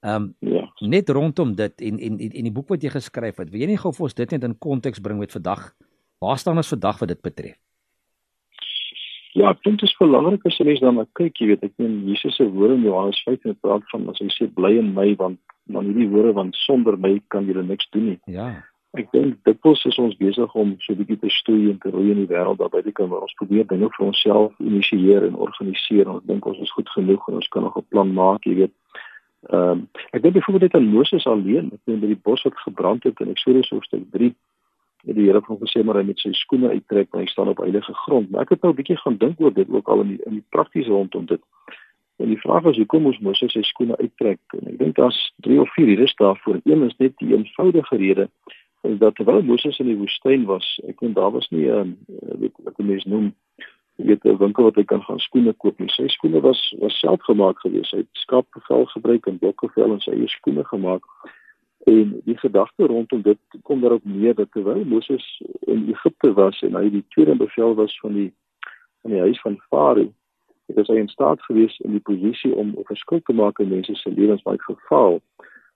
Ehm 0.02 0.22
um, 0.22 0.34
ja. 0.38 0.62
net 0.80 1.08
rondom 1.08 1.54
dit 1.54 1.80
en 1.80 1.98
en 1.98 2.18
en 2.18 2.46
die 2.48 2.52
boek 2.52 2.68
wat 2.74 2.82
jy 2.82 2.90
geskryf 2.90 3.36
het, 3.38 3.50
wil 3.50 3.60
jy 3.60 3.68
nie 3.70 3.78
gou 3.78 3.92
vir 3.94 4.08
ons 4.08 4.16
dit 4.18 4.32
net 4.34 4.44
in 4.44 4.58
konteks 4.58 5.00
bring 5.00 5.20
met 5.22 5.30
vandag? 5.32 5.68
Waar 6.18 6.38
staan 6.38 6.58
ons 6.58 6.72
vandag 6.74 6.98
wat 6.98 7.08
dit 7.08 7.22
betref? 7.22 7.58
Ja, 9.32 9.48
ek 9.50 9.62
dink 9.62 9.78
dit 9.80 9.88
is 9.88 9.94
belangrik 9.96 10.42
as 10.44 10.58
jy 10.58 10.66
mens 10.66 10.82
dan 10.82 10.98
kyk, 11.16 11.38
jy 11.40 11.46
weet, 11.52 11.62
ek 11.64 11.78
meen 11.80 12.02
Jesus 12.08 12.34
se 12.36 12.44
woorde 12.44 12.74
in 12.80 12.82
Johannes 12.84 13.22
5 13.24 13.46
het 13.48 13.60
praat 13.64 13.86
van 13.94 14.10
as 14.10 14.18
hy 14.20 14.28
sê 14.34 14.48
bly 14.58 14.74
in 14.80 14.90
my 14.98 15.06
want 15.22 15.38
dan 15.72 15.86
hierdie 15.88 16.10
woorde 16.10 16.34
want 16.36 16.58
sonder 16.66 16.98
my 16.98 17.14
kan 17.32 17.46
jy 17.46 17.62
niks 17.62 17.86
doen 17.94 18.10
nie. 18.10 18.18
Ja. 18.26 18.50
Ek 18.98 19.06
dink 19.14 19.38
dikwels 19.46 19.86
is 19.88 19.96
ons 20.02 20.18
besig 20.18 20.52
om 20.58 20.74
so 20.82 20.92
'n 20.92 20.98
bietjie 20.98 21.20
te 21.22 21.30
stoei 21.30 21.70
en 21.70 21.78
te 21.78 21.94
roei 21.94 22.10
in 22.10 22.26
die 22.26 22.32
wêreld 22.34 22.58
daar 22.58 22.74
buite 22.74 22.92
kan 22.92 23.08
waar 23.08 23.22
ons 23.22 23.38
probeer 23.40 23.64
dinge 23.70 23.88
vir 23.88 24.06
onsself 24.06 24.52
initieer 24.60 25.24
en 25.24 25.38
organiseer 25.38 26.04
en 26.04 26.18
ons 26.18 26.26
dink 26.26 26.44
ons 26.44 26.58
is 26.58 26.74
goed 26.76 26.90
genoeg 26.90 27.22
en 27.28 27.34
ons 27.40 27.48
kan 27.48 27.62
nog 27.62 27.78
'n 27.78 27.88
plan 27.88 28.12
maak, 28.12 28.44
jy 28.44 28.54
weet. 28.54 28.74
Ehm 29.50 29.70
um, 29.70 29.88
ek 30.10 30.22
dink 30.22 30.34
byvoorbeeld 30.34 30.72
net 30.72 30.74
aan 30.74 30.88
Moses 30.88 31.26
alleen, 31.26 31.70
ek 31.74 31.80
dink 31.84 32.00
by 32.00 32.10
die 32.12 32.22
bos 32.22 32.42
wat 32.46 32.58
gebrand 32.62 33.02
het 33.04 33.20
in 33.20 33.30
Eksodus 33.32 33.70
hoofstuk 33.74 34.04
3, 34.14 34.34
het 35.06 35.16
die 35.16 35.26
Here 35.26 35.40
van 35.42 35.58
gesê 35.58 35.82
maar 35.82 35.98
hy 35.98 36.04
moet 36.06 36.20
sy 36.22 36.30
skoene 36.38 36.70
uittrek 36.70 37.10
want 37.10 37.24
hy 37.24 37.30
staan 37.30 37.50
op 37.50 37.62
heilige 37.64 37.94
grond. 38.04 38.30
Maar 38.30 38.46
ek 38.46 38.54
het 38.54 38.62
nou 38.62 38.72
'n 38.72 38.78
bietjie 38.78 39.00
gaan 39.02 39.18
dink 39.18 39.40
oor 39.40 39.54
dit 39.54 39.68
ook 39.68 39.88
al 39.88 40.00
in 40.00 40.08
die 40.14 40.20
in 40.26 40.38
die 40.38 40.48
praktiese 40.48 40.90
rondom 40.90 41.26
dit. 41.26 41.42
En 42.22 42.28
die 42.28 42.40
vraag 42.40 42.64
is 42.70 42.76
hoekom 42.76 43.02
moes 43.02 43.18
Moses 43.18 43.52
sy 43.52 43.62
skoene 43.62 43.96
uittrek? 43.98 44.38
En 44.58 44.68
ek 44.68 44.78
dink 44.78 44.96
daar's 44.96 45.32
3 45.42 45.60
of 45.60 45.72
4 45.74 45.86
redes 45.86 46.14
daarvoor. 46.14 46.60
Een 46.64 46.82
is 46.82 46.96
net 46.98 47.18
die 47.18 47.34
eenvoudige 47.34 47.96
rede 47.96 48.28
is 48.82 48.98
dat 48.98 49.14
terwyl 49.14 49.42
Moses 49.42 49.78
in 49.78 49.86
die 49.86 49.96
woestyn 49.96 50.44
was, 50.44 50.80
ek 50.88 50.98
dink 51.00 51.14
daar 51.14 51.30
was 51.30 51.48
nie 51.50 51.70
'n 51.70 51.98
weet 52.38 52.54
wat 52.62 52.78
mense 52.78 53.08
noem 53.08 53.34
weet 53.96 54.24
'n 54.24 54.36
winkel 54.36 54.64
wat 54.64 54.74
hy 54.74 54.84
kan 54.84 55.02
gaan 55.02 55.18
skoene 55.18 55.52
koop 55.52 55.78
nie. 55.78 55.88
Sy 55.88 56.08
skoene 56.08 56.40
was 56.40 56.74
was 56.78 56.98
self 56.98 57.22
gemaak 57.22 57.58
gewees. 57.60 57.90
Hy 57.90 57.98
het 57.98 58.08
skaapvel 58.12 58.84
gebruik 58.84 59.26
en 59.26 59.38
blokkevel 59.38 59.92
en 59.92 60.00
sy 60.00 60.10
eie 60.10 60.28
skoene 60.28 60.64
gemaak. 60.64 61.04
En 61.84 62.20
die 62.24 62.38
gedagte 62.38 62.86
rondom 62.86 63.22
dit 63.22 63.38
kom 63.62 63.80
daarop 63.80 64.04
neer 64.04 64.34
dat 64.34 64.52
terwyl 64.52 64.84
Moses 64.84 65.42
in 65.60 65.88
Egipte 65.88 66.32
was 66.32 66.62
en 66.62 66.74
hy 66.74 66.90
die 66.90 67.04
tweede 67.08 67.34
bevel 67.36 67.74
was 67.74 67.98
van 68.00 68.12
die 68.12 68.32
van 69.02 69.10
die 69.10 69.20
huis 69.20 69.40
van 69.40 69.58
Farao, 69.68 70.12
het 70.66 70.86
hy 70.86 70.96
in 70.96 71.08
staat 71.08 71.42
gewees 71.42 71.78
in 71.78 71.90
die 71.90 72.00
posisie 72.00 72.54
om 72.54 72.68
'n 72.68 72.84
verskil 72.84 73.20
te 73.22 73.32
maak 73.32 73.58
in 73.58 73.68
mense 73.68 73.94
se 73.94 74.10
lewens 74.10 74.42
wat 74.42 74.62
gefaal. 74.62 75.20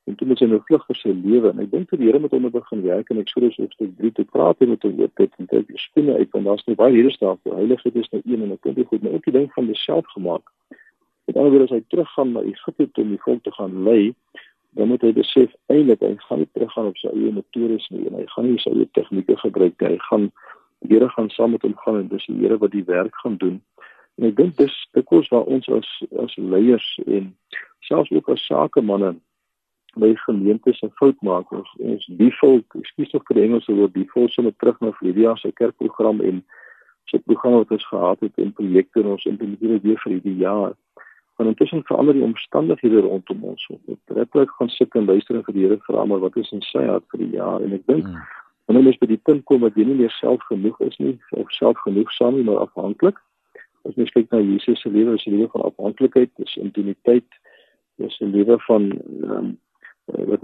En 0.06 0.14
toe 0.14 0.26
moet 0.26 0.38
hy 0.38 0.46
nou 0.46 0.60
vlug 0.68 0.84
vir 0.86 0.98
sy 1.00 1.12
lewe 1.12 1.50
en 1.50 1.60
ek 1.64 1.70
dink 1.72 1.88
dat 1.90 1.98
die 1.98 2.06
Here 2.06 2.20
met 2.22 2.34
hom 2.34 2.44
begin 2.54 2.82
werk 2.84 3.08
en 3.10 3.18
ek 3.22 3.30
sou 3.32 3.40
dus 3.42 3.56
hoofstuk 3.58 3.94
3 3.98 4.12
te 4.14 4.24
praat 4.30 4.60
met 4.62 4.84
hom 4.86 5.00
oor 5.02 5.10
dit 5.18 5.32
en 5.42 5.48
dit 5.50 5.86
binne 5.98 6.14
uit 6.20 6.36
want 6.36 6.46
daar's 6.46 6.66
nie 6.70 6.76
baie 6.78 6.94
hier 6.94 7.10
staan 7.10 7.40
vir 7.42 7.56
heiligheid 7.58 7.98
is 8.02 8.12
nou 8.12 8.20
een 8.22 8.44
en 8.46 8.52
ek 8.54 8.68
dink 8.68 8.86
goed, 8.92 9.02
maar 9.02 9.16
ook 9.18 9.26
die 9.26 9.34
ding 9.34 9.48
van 9.56 9.66
homself 9.66 10.06
gemaak. 10.14 10.52
Met 11.26 11.36
ander 11.40 11.50
woorde 11.50 11.66
as 11.66 11.74
hy 11.74 11.82
teruggaan 11.90 12.32
na 12.36 12.44
Egipte 12.46 13.02
om 13.02 13.10
die 13.16 13.22
volk 13.24 13.42
te 13.42 13.54
gaan 13.58 13.82
lei, 13.88 14.14
dan 14.78 14.92
moet 14.92 15.02
hy 15.02 15.12
besef 15.16 15.58
eintlik 15.74 16.06
hy 16.06 16.12
gaan 16.28 16.44
nie 16.44 16.50
teruggaan 16.54 16.92
op 16.92 17.02
sy 17.02 17.10
eie 17.10 17.34
metodes 17.34 17.90
nie 17.90 18.06
en 18.06 18.20
hy 18.20 18.26
gaan 18.36 18.46
nie 18.46 18.62
sy 18.62 18.76
eie 18.76 18.86
tegnieke 18.94 19.40
gebruik 19.42 19.74
nie. 19.80 19.96
Hy 19.96 20.00
gaan 20.06 20.30
die 20.86 20.94
Here 20.94 21.10
gaan 21.18 21.34
saam 21.34 21.56
met 21.56 21.66
hom 21.66 21.74
gaan 21.82 22.04
en 22.04 22.10
dis 22.14 22.30
die 22.30 22.38
Here 22.44 22.62
wat 22.62 22.76
die 22.78 22.86
werk 22.86 23.18
gaan 23.24 23.40
doen. 23.42 23.58
En 24.20 24.30
ek 24.30 24.38
dink 24.38 24.54
dis 24.62 24.74
dikwels 24.94 25.34
waar 25.34 25.50
ons 25.50 25.66
as 25.74 25.88
as 26.22 26.38
leiers 26.38 26.86
en 27.06 27.32
selfs 27.88 28.14
ook 28.14 28.30
as 28.30 28.46
sakemanne 28.46 29.16
by 29.96 30.12
gemeentes 30.24 30.82
'n 30.82 30.92
fout 31.00 31.20
maak. 31.22 31.52
Ons 31.52 31.70
ons 31.78 32.06
default, 32.06 32.64
ekskuus 32.74 33.10
tog 33.10 33.26
vir 33.26 33.36
die 33.36 33.44
Engelse 33.44 33.72
woord 33.72 33.94
default 33.94 34.32
sommer 34.32 34.54
terug 34.56 34.80
na 34.80 34.92
Lydia 35.00 35.36
se 35.36 35.52
kerkprogram 35.52 36.20
en 36.20 36.44
sy 37.10 37.18
program 37.18 37.52
wat 37.52 37.70
ons 37.70 37.86
gehad 37.86 38.20
het 38.20 38.38
en 38.42 38.52
projekte 38.52 39.00
en 39.00 39.14
ons 39.14 39.24
implementeer 39.24 39.80
weer 39.82 40.00
vir 40.04 40.12
hierdie 40.12 40.38
jaar 40.42 40.74
want 41.36 41.50
intussen 41.50 41.84
verander 41.84 42.16
die 42.16 42.24
omstandighede 42.24 43.02
rondom 43.04 43.42
ons. 43.44 43.66
Ek 43.92 44.14
letterlik 44.16 44.52
gaan 44.56 44.70
sit 44.72 44.94
en 44.96 45.04
luister 45.04 45.36
en 45.36 45.44
vir 45.44 45.56
die 45.56 45.66
Here 45.66 45.76
vra 45.84 46.04
maar 46.08 46.22
wat 46.24 46.36
is 46.40 46.52
in 46.56 46.62
sy 46.64 46.84
hart 46.88 47.04
vir 47.12 47.24
die 47.24 47.36
jaar 47.36 47.64
en 47.64 47.76
ek 47.76 47.84
dink 47.90 48.06
hmm. 48.08 48.22
wanneer 48.66 48.86
mens 48.88 49.00
by 49.02 49.10
die 49.10 49.20
punt 49.28 49.44
kom 49.50 49.66
dat 49.66 49.76
jy 49.76 49.84
nie 49.84 49.98
meer 50.00 50.14
self 50.16 50.44
genoeg 50.48 50.80
is 50.88 50.96
nie 51.02 51.12
of 51.36 51.52
self 51.58 51.80
genoegsaam 51.84 52.38
nie 52.38 52.46
maar 52.48 52.64
afhanklik. 52.64 53.20
As 53.86 53.98
mens 54.00 54.14
kyk 54.16 54.32
na 54.32 54.40
Jesus 54.42 54.80
se 54.82 54.90
lewe, 54.90 55.14
is 55.14 55.26
'n 55.28 55.36
lewe 55.36 55.50
van 55.52 55.68
afhanklikheid, 55.68 56.32
dis 56.40 56.56
intimiteit, 56.56 57.28
dis 58.00 58.16
'n 58.20 58.32
lewe 58.32 58.56
van 58.66 58.90
um, 59.22 59.52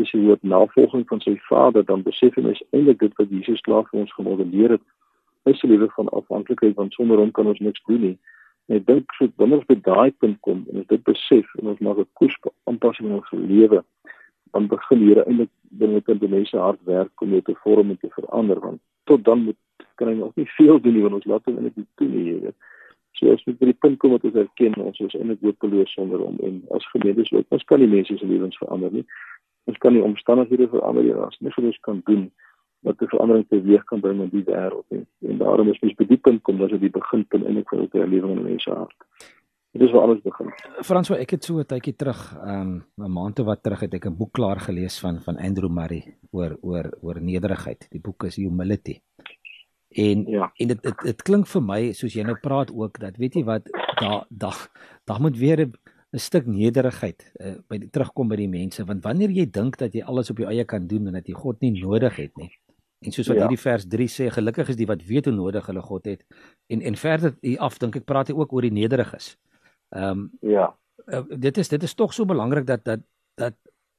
is 0.03 0.11
die 0.15 0.23
woord 0.25 0.43
navolging 0.43 1.07
van 1.09 1.23
sy 1.25 1.37
Vader, 1.49 1.85
dan 1.87 2.03
besef 2.07 2.37
jy 2.37 2.45
mens 2.47 2.63
eintlik 2.71 3.01
dit 3.01 3.15
wat 3.21 3.31
Jesus 3.31 3.65
klaar 3.67 3.87
vir 3.91 4.03
ons 4.03 4.15
gemodelleer 4.19 4.77
het. 4.77 4.85
Hy 5.49 5.55
se 5.59 5.71
lewe 5.71 5.89
van 5.97 6.11
afhanklikheid 6.19 6.77
want 6.79 6.95
sonder 6.95 7.23
hom 7.23 7.33
kan 7.35 7.51
ons 7.51 7.63
niks 7.65 7.83
doen 7.91 8.05
nie. 8.09 8.19
En 8.71 8.79
ek 8.79 8.87
dink 8.87 9.17
so 9.19 9.31
wanneer 9.43 9.63
ons 9.63 9.71
by 9.71 9.79
daai 9.89 10.13
punt 10.23 10.39
kom 10.47 10.63
en 10.71 10.83
ons 10.83 10.91
dit 10.93 11.05
besef 11.09 11.49
en 11.61 11.73
ons 11.73 11.83
maak 11.87 11.99
'n 11.99 12.09
koers 12.21 12.37
aanpassing 12.71 13.09
in 13.09 13.19
ons 13.19 13.33
lewe, 13.33 13.83
dan 14.53 14.69
begin 14.69 14.99
hier 14.99 15.25
eintlik 15.25 15.51
binne 15.81 16.03
in 16.07 16.19
die 16.19 16.29
mense 16.29 16.59
hart 16.59 16.81
werk 16.85 17.23
om 17.25 17.31
dit 17.31 17.45
te 17.45 17.55
vorm 17.65 17.91
en 17.91 17.99
te 17.99 18.11
verander 18.13 18.61
want 18.61 18.81
tot 19.05 19.25
dan 19.25 19.45
moet 19.45 19.57
kan 19.95 20.09
hy 20.09 20.15
nog 20.15 20.37
nie 20.37 20.49
veel 20.57 20.81
doen 20.81 20.95
nie 20.95 21.03
want 21.03 21.15
ons 21.21 21.29
laat 21.31 21.45
hom 21.49 21.59
net 21.63 21.77
nie 21.77 21.87
toe 21.97 22.09
nie, 22.09 22.25
jy 22.29 22.39
weet. 22.47 22.57
So 23.19 23.33
as 23.33 23.45
ons 23.47 23.59
by 23.61 23.69
die 23.69 23.79
punt 23.85 23.99
kom 24.01 24.15
wat 24.17 24.25
ons 24.29 24.39
erken 24.45 24.77
ons 24.83 25.01
is 25.05 25.17
eintlik 25.19 25.45
hopeloos 25.47 25.93
sonder 25.97 26.23
hom 26.25 26.39
en 26.47 26.61
as 26.77 26.89
gemeentes 26.95 27.33
ook 27.33 27.57
ons 27.57 27.67
kan 27.71 27.83
die 27.83 27.91
mense 27.95 28.17
se 28.19 28.29
lewens 28.29 28.59
verander 28.61 28.93
nie. 28.93 29.05
Ons 29.65 29.79
kan 29.79 29.93
die 29.93 30.03
omstandighede 30.03 30.69
verander 30.69 31.05
nie, 31.05 31.15
ons 31.15 31.39
nie 31.41 31.53
vir 31.55 31.65
ons 31.65 31.79
kan 31.81 32.01
doen 32.05 32.31
wat 32.83 33.03
'n 33.03 33.13
verandering 33.15 33.47
teweeg 33.49 33.85
kan 33.85 34.01
bring 34.01 34.21
in 34.23 34.29
die 34.29 34.45
wêreld 34.45 34.85
nie. 34.91 35.07
En 35.29 35.39
daarom 35.39 35.69
is 35.71 35.81
mens 35.81 35.95
by 35.95 36.05
die 36.05 36.17
punt 36.17 36.43
kom 36.43 36.59
dat 36.59 36.71
dit 36.71 36.81
die 36.81 36.91
beginpunt 36.91 37.45
eintlik 37.45 37.69
van 37.69 37.89
die 37.93 38.07
lewing 38.07 38.37
in 38.37 38.43
mense 38.43 38.71
hart. 38.71 38.97
Dit 39.73 39.83
is 39.83 39.91
waar 39.91 40.03
alles 40.03 40.21
begin. 40.21 40.51
Franswa, 40.85 41.17
ek 41.17 41.31
het 41.31 41.45
so 41.45 41.59
'n 41.59 41.65
tydjie 41.65 41.97
terug, 41.97 42.37
um, 42.45 42.85
'n 42.99 43.13
maand 43.13 43.39
of 43.39 43.47
wat 43.47 43.63
terug 43.63 43.81
het 43.81 43.95
ek 43.95 44.07
'n 44.07 44.17
boek 44.17 44.33
klaar 44.33 44.61
gelees 44.61 45.01
van 45.01 45.21
van 45.21 45.37
Andrew 45.37 45.71
Murray 45.71 46.17
oor 46.31 46.59
oor 46.61 46.93
oor 47.01 47.21
nederigheid. 47.21 47.87
Die 47.91 48.01
boek 48.01 48.25
is 48.25 48.37
Humility. 48.37 49.01
En 49.89 50.25
ja. 50.27 50.53
en 50.57 50.67
dit 50.69 50.83
dit 50.83 50.99
dit 51.05 51.23
klink 51.23 51.47
vir 51.47 51.63
my 51.63 51.93
soos 51.93 52.15
jy 52.15 52.23
nou 52.25 52.37
praat 52.41 52.71
ook 52.73 52.99
dat 52.99 53.17
weet 53.17 53.35
jy 53.35 53.45
wat 53.45 53.69
daar 54.01 54.25
daar 54.29 54.69
daar 55.05 55.21
moet 55.21 55.39
weer 55.39 55.61
'n 55.61 55.73
stuk 56.21 56.47
nederigheid 56.47 57.23
uh, 57.41 57.55
by 57.69 57.79
die, 57.79 57.89
terugkom 57.91 58.29
by 58.29 58.37
die 58.37 58.51
mense 58.51 58.85
want 58.85 59.05
wanneer 59.05 59.31
jy 59.31 59.47
dink 59.51 59.79
dat 59.81 59.95
jy 59.95 60.03
alles 60.05 60.31
op 60.31 60.43
jou 60.43 60.51
eie 60.51 60.65
kan 60.65 60.87
doen 60.87 61.09
en 61.09 61.17
dat 61.21 61.29
jy 61.29 61.35
God 61.35 61.61
nie 61.65 61.73
nodig 61.81 62.17
het 62.17 62.37
nie 62.37 62.51
En 63.03 63.13
soos 63.13 63.27
wat 63.27 63.37
ja. 63.37 63.47
hierdie 63.47 63.61
vers 63.61 63.87
3 63.91 64.09
sê, 64.11 64.29
gelukkig 64.31 64.69
is 64.73 64.79
die 64.79 64.87
wat 64.87 65.03
weet 65.07 65.27
hoe 65.27 65.35
nodig 65.35 65.67
hulle 65.67 65.83
God 65.83 66.07
het. 66.07 66.23
En 66.71 66.83
en 66.87 66.97
verder 66.97 67.35
hier 67.41 67.59
af 67.59 67.79
dink 67.83 67.99
ek 67.99 68.07
praat 68.07 68.31
hy 68.31 68.37
ook 68.39 68.53
oor 68.55 68.67
die 68.67 68.75
nederiges. 68.75 69.35
Ehm 69.97 70.27
um, 70.27 70.31
ja. 70.55 70.71
Uh, 71.11 71.25
dit 71.35 71.59
is 71.59 71.69
dit 71.69 71.83
is 71.83 71.95
tog 71.99 72.15
so 72.15 72.25
belangrik 72.25 72.67
dat 72.67 72.85
dat 72.85 73.01
dat 73.35 73.57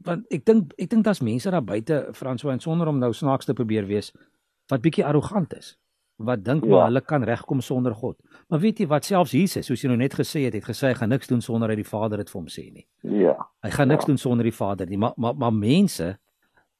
want 0.07 0.27
ek 0.31 0.45
dink 0.45 0.71
ek 0.77 0.89
dink 0.89 1.03
daar's 1.03 1.21
mense 1.21 1.51
daar 1.51 1.63
buite 1.63 2.07
Franswa 2.15 2.53
en 2.53 2.63
sonder 2.63 2.87
om 2.87 2.99
nou 2.99 3.11
snaaks 3.13 3.45
te 3.45 3.53
probeer 3.53 3.87
wees 3.87 4.13
wat 4.71 4.81
bietjie 4.81 5.05
arrogant 5.05 5.53
is. 5.53 5.75
Wat 6.17 6.43
dink 6.45 6.63
ja. 6.63 6.69
maar 6.69 6.83
hulle 6.85 7.01
kan 7.01 7.23
regkom 7.23 7.61
sonder 7.61 7.95
God. 7.97 8.17
Maar 8.49 8.59
weet 8.59 8.83
jy 8.83 8.87
wat 8.87 9.05
selfs 9.05 9.31
Jesus, 9.33 9.65
soos 9.65 9.81
jy 9.81 9.89
nou 9.89 9.97
net 9.97 10.13
gesê 10.13 10.45
het, 10.45 10.53
het 10.53 10.65
gesê 10.67 10.91
hy 10.91 10.97
gaan 10.99 11.09
niks 11.09 11.27
doen 11.27 11.41
sonder 11.41 11.73
hy 11.73 11.79
die 11.79 11.87
Vader 11.87 12.21
dit 12.21 12.29
vir 12.29 12.39
hom 12.39 12.51
sê 12.51 12.67
nie. 12.69 12.85
Ja. 13.01 13.33
Hy 13.65 13.71
gaan 13.73 13.89
niks 13.89 14.05
ja. 14.05 14.11
doen 14.11 14.21
sonder 14.21 14.45
die 14.45 14.55
Vader 14.55 14.89
nie. 14.89 14.99
Maar 15.01 15.17
maar 15.17 15.35
maar 15.35 15.53
mense 15.53 16.17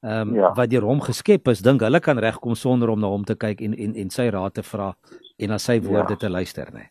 ehm 0.03 0.29
um, 0.29 0.35
ja. 0.35 0.51
wat 0.53 0.69
deur 0.69 0.83
hom 0.83 1.01
geskep 1.01 1.47
is, 1.47 1.63
dink 1.63 1.81
hulle 1.81 1.99
kan 2.03 2.19
regkom 2.19 2.55
sonder 2.59 2.89
om 2.91 2.99
na 2.99 3.07
hom 3.07 3.23
te 3.23 3.35
kyk 3.39 3.61
en 3.63 3.73
en 3.73 3.95
en 3.95 4.09
sy 4.11 4.27
raad 4.29 4.53
te 4.53 4.63
vra 4.63 4.93
en 5.37 5.49
na 5.49 5.57
sy 5.57 5.79
woorde 5.81 6.17
ja. 6.17 6.19
te 6.19 6.29
luister, 6.29 6.69
nê. 6.73 6.89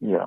Nee. 0.00 0.14
Ja. 0.18 0.26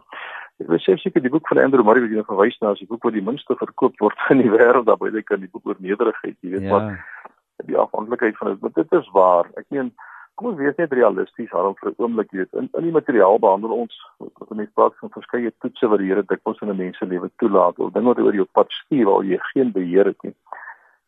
Ek 0.62 0.70
wil 0.70 0.82
sê 0.84 0.96
seker 1.02 1.24
die 1.24 1.32
boek 1.34 1.48
van 1.50 1.60
Andrew 1.64 1.84
Murray 1.86 2.04
wat 2.04 2.14
jy 2.14 2.22
nou 2.22 2.28
verwys 2.28 2.58
na, 2.62 2.74
is 2.76 2.84
die 2.84 2.90
boek 2.90 3.04
wat 3.08 3.16
die 3.18 3.26
minste 3.26 3.58
verkoop 3.58 3.98
word 4.04 4.26
in 4.34 4.44
die 4.44 4.52
wêreld, 4.54 4.88
daarbey 4.90 5.12
jy 5.16 5.26
kan 5.26 5.42
die 5.44 5.50
boek 5.52 5.72
oor 5.72 5.80
nederigheid, 5.84 6.38
jy 6.42 6.56
weet 6.56 6.68
ja. 6.68 6.72
wat 6.76 7.68
die 7.68 7.78
afhanklikheid 7.78 8.38
van 8.40 8.52
dit, 8.52 8.62
maar 8.62 8.74
dit 8.78 8.96
is 8.98 9.10
waar. 9.14 9.50
Ek 9.60 9.68
meen 9.74 9.92
kom 10.36 10.52
ons 10.52 10.58
wees 10.58 10.78
net 10.78 10.94
realisties 10.94 11.50
daarom 11.50 11.76
vir 11.80 11.90
'n 11.92 11.96
oomblik, 11.98 12.32
jy 12.32 12.38
weet, 12.38 12.54
in 12.54 12.70
in 12.78 12.84
die 12.84 12.98
materiaal 13.00 13.40
behandel 13.40 13.72
ons 13.72 13.96
wat 14.20 14.50
mense 14.50 14.74
praat 14.74 14.96
van 15.00 15.10
verskeie 15.10 15.52
toetse 15.60 15.88
wat 15.88 16.00
die 16.00 16.08
Here 16.08 16.24
dikwels 16.24 16.62
in 16.62 16.70
'n 16.70 16.78
mens 16.78 16.98
se 16.98 17.06
lewe 17.06 17.30
toelaat, 17.38 17.80
of 17.80 17.94
dinge 17.94 18.08
wat 18.14 18.20
oor 18.20 18.34
jou 18.34 18.48
pad 18.52 18.72
stuur 18.72 19.06
waar 19.06 19.24
jy 19.24 19.38
geen 19.54 19.72
beheer 19.72 20.06
het 20.06 20.24
nie. 20.24 20.36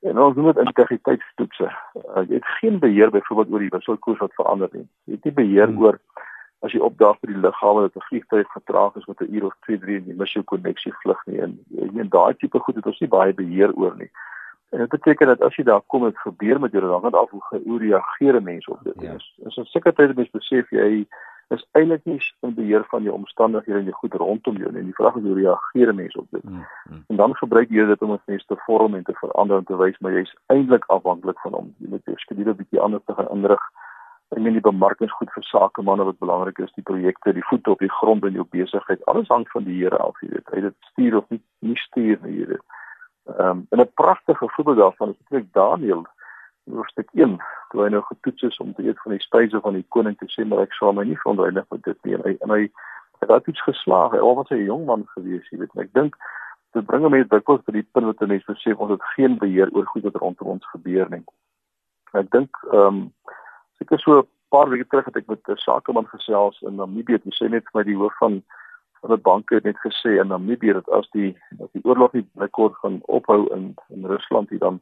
En 0.03 0.19
ons 0.19 0.35
noem 0.35 0.51
dit 0.51 0.65
integriteitstoetse. 0.65 1.67
Uh, 1.95 2.23
jy 2.27 2.35
het 2.35 2.47
geen 2.59 2.79
beheer 2.79 3.11
byvoorbeeld 3.11 3.51
oor 3.53 3.59
die 3.59 3.75
wisselkoers 3.75 4.19
wat 4.19 4.33
verander 4.35 4.69
nie. 4.73 4.87
Jy 5.05 5.13
het 5.13 5.23
nie 5.23 5.33
beheer 5.33 5.67
hmm. 5.67 5.81
oor 5.83 5.99
as 6.63 6.71
jy 6.71 6.79
opdaag 6.79 7.19
vir 7.19 7.33
die 7.33 7.43
lughawe 7.43 7.81
dat 7.87 7.95
'n 7.95 8.07
vliegtuig 8.09 8.51
vertraag 8.51 8.95
is 8.95 9.05
met 9.05 9.21
'n 9.21 9.33
uur 9.35 9.45
of 9.45 9.55
2, 9.67 9.79
3 9.79 9.97
en 9.97 10.05
jy 10.07 10.15
mis 10.15 10.33
jou 10.33 10.43
koneksie 10.43 10.93
vlug 11.03 11.21
nie. 11.25 11.39
En 11.39 11.59
jy 11.67 11.89
weet 11.93 12.11
daai 12.11 12.33
tipe 12.35 12.59
goed 12.59 12.75
het 12.75 12.85
ons 12.85 12.99
nie 12.99 13.09
baie 13.09 13.33
beheer 13.33 13.71
oor 13.75 13.95
nie. 13.95 14.11
En 14.73 14.79
dit 14.79 14.89
beteken 14.89 15.27
dat 15.27 15.41
as 15.41 15.55
jy 15.55 15.63
daar 15.63 15.81
kom 15.87 16.03
het 16.03 16.17
gebeur 16.17 16.59
met 16.59 16.71
jou 16.71 16.81
dan 16.81 17.01
gaan 17.01 17.19
af 17.19 17.29
hoe 17.29 17.61
hoe 17.65 17.79
reageer 17.79 18.43
mense 18.43 18.71
op 18.71 18.79
dit. 18.83 19.01
Ja. 19.01 19.13
Is 19.45 19.57
'n 19.57 19.65
sekere 19.65 19.93
tyd 19.93 20.15
mense 20.15 20.37
besef 20.37 20.69
jy 20.69 21.05
is 21.47 21.65
eintlik 21.71 22.05
nie 22.05 22.21
in 22.39 22.53
beheer 22.53 22.83
van 22.87 23.03
jou 23.03 23.13
omstandighede 23.15 23.77
en 23.77 23.83
jou 23.83 23.95
goed 23.95 24.13
rondom 24.13 24.57
jou 24.57 24.71
nie. 24.71 24.83
Die 24.83 24.93
vraag 24.93 25.15
is 25.15 25.23
hoe 25.23 25.35
reageer 25.39 25.95
mense 25.95 26.19
op 26.19 26.27
dit? 26.29 26.43
Mm, 26.43 26.65
mm. 26.89 27.03
En 27.07 27.15
dan 27.15 27.35
gebruik 27.35 27.69
jy 27.69 27.85
dit 27.85 28.01
om 28.01 28.19
mense 28.25 28.45
te 28.47 28.57
vorm 28.65 28.95
en 28.95 29.03
te 29.03 29.13
verander 29.13 29.57
en 29.57 29.63
te 29.63 29.77
wys 29.77 29.99
maar 29.99 30.11
jy's 30.11 30.35
eintlik 30.45 30.85
afhanklik 30.85 31.39
van 31.39 31.53
hom. 31.53 31.73
Jy 31.77 31.89
moet 31.89 32.05
jou 32.05 32.17
skedule 32.17 32.53
bietjie 32.53 32.79
anders 32.79 33.03
te 33.05 33.13
gaan 33.13 33.29
inrig. 33.29 33.71
Ek 34.29 34.39
meen 34.41 34.53
die 34.53 34.69
bemarkingsgoed 34.69 35.29
vir 35.31 35.43
sakemanne 35.43 36.03
wat 36.03 36.17
belangrik 36.17 36.57
is, 36.57 36.73
die 36.73 36.83
projekte, 36.83 37.33
die 37.33 37.45
voete 37.49 37.69
op 37.69 37.79
die 37.79 37.91
grond 38.01 38.25
in 38.25 38.33
jou 38.33 38.45
besigheid, 38.49 39.05
alles 39.05 39.27
hang 39.27 39.45
van 39.49 39.63
die 39.63 39.83
Here 39.83 39.97
af, 39.97 40.17
jy 40.21 40.29
weet. 40.29 40.49
Hy 40.55 40.61
dit 40.61 40.75
stuur 40.89 41.17
of 41.17 41.29
nie, 41.29 41.41
nie 41.59 41.77
stuur 41.77 42.17
nie, 42.23 42.39
jy 42.39 42.47
weet. 42.55 42.81
Ehm 43.25 43.49
um, 43.49 43.65
en 43.69 43.79
'n 43.79 43.93
pragtige 43.93 44.49
voorbeeld 44.49 44.77
daarvan 44.77 45.09
is 45.09 45.15
eintlik 45.19 45.53
Daniël 45.53 46.05
hoofstuk 46.71 47.09
1 47.13 47.37
toe 47.69 47.83
hy 47.83 47.89
nou 47.89 48.03
getoets 48.03 48.41
is 48.41 48.57
om 48.57 48.73
te 48.73 48.83
eet 48.87 49.01
van 49.01 49.11
die 49.11 49.21
spyse 49.21 49.59
van 49.59 49.73
die 49.73 49.85
koning 49.89 50.17
te 50.17 50.27
sê 50.27 50.47
maar 50.47 50.63
ek 50.63 50.73
sal 50.73 50.93
my 50.93 51.03
nie 51.03 51.19
veronderlig 51.19 51.65
met 51.69 51.83
dit 51.83 51.97
nie. 52.03 52.15
En 52.15 52.23
hy 52.23 52.35
en 52.39 52.49
hy 52.49 52.61
het 53.19 53.29
daai 53.29 53.41
iets 53.45 53.63
geslaag. 53.63 54.11
Hy 54.11 54.19
was 54.19 54.49
'n 54.49 54.65
jong 54.65 54.85
man 54.85 55.07
gewees 55.15 55.49
jy 55.49 55.57
weet 55.57 55.75
en 55.75 55.83
ek 55.83 55.93
dink 55.93 56.17
dit 56.73 56.85
bring 56.85 57.09
mense 57.09 57.29
dikwels 57.29 57.63
by 57.65 57.71
die 57.71 57.87
punt 57.91 58.05
wat 58.05 58.27
mense 58.27 58.51
besef 58.51 58.77
ons 58.77 58.91
het 58.91 59.03
geen 59.15 59.37
beheer 59.37 59.69
oor 59.71 59.85
goed 59.85 60.03
wat 60.03 60.15
rondom 60.15 60.47
ons 60.47 60.71
gebeur 60.75 61.09
nie. 61.09 61.23
Ek 62.13 62.31
dink 62.31 62.57
ehm 62.71 62.87
um, 62.87 63.13
seker 63.79 63.99
so 63.99 64.19
'n 64.19 64.27
paar 64.49 64.69
weke 64.69 64.87
terug 64.87 65.05
het 65.05 65.15
ek 65.15 65.27
met 65.27 65.49
'n 65.49 65.55
sakeman 65.55 66.07
gesels 66.07 66.61
in 66.61 66.75
Namibië. 66.75 67.21
Hy 67.23 67.31
sê 67.31 67.49
net 67.49 67.63
vir 67.71 67.79
my 67.79 67.83
die 67.83 67.97
hoof 67.97 68.17
van 68.17 68.43
van 69.03 69.17
'n 69.17 69.21
bank 69.21 69.49
het 69.49 69.63
net 69.63 69.79
gesê 69.85 70.09
in 70.19 70.27
Namibië 70.27 70.73
dat 70.73 70.89
as 70.89 71.09
die 71.11 71.37
as 71.59 71.71
die 71.71 71.83
oorlog 71.83 72.11
nie 72.13 72.27
binnekort 72.33 72.75
gaan 72.75 72.99
ophou 73.01 73.53
in 73.53 73.75
in 73.89 74.05
Rusland 74.05 74.49
hier 74.49 74.59
dan 74.59 74.81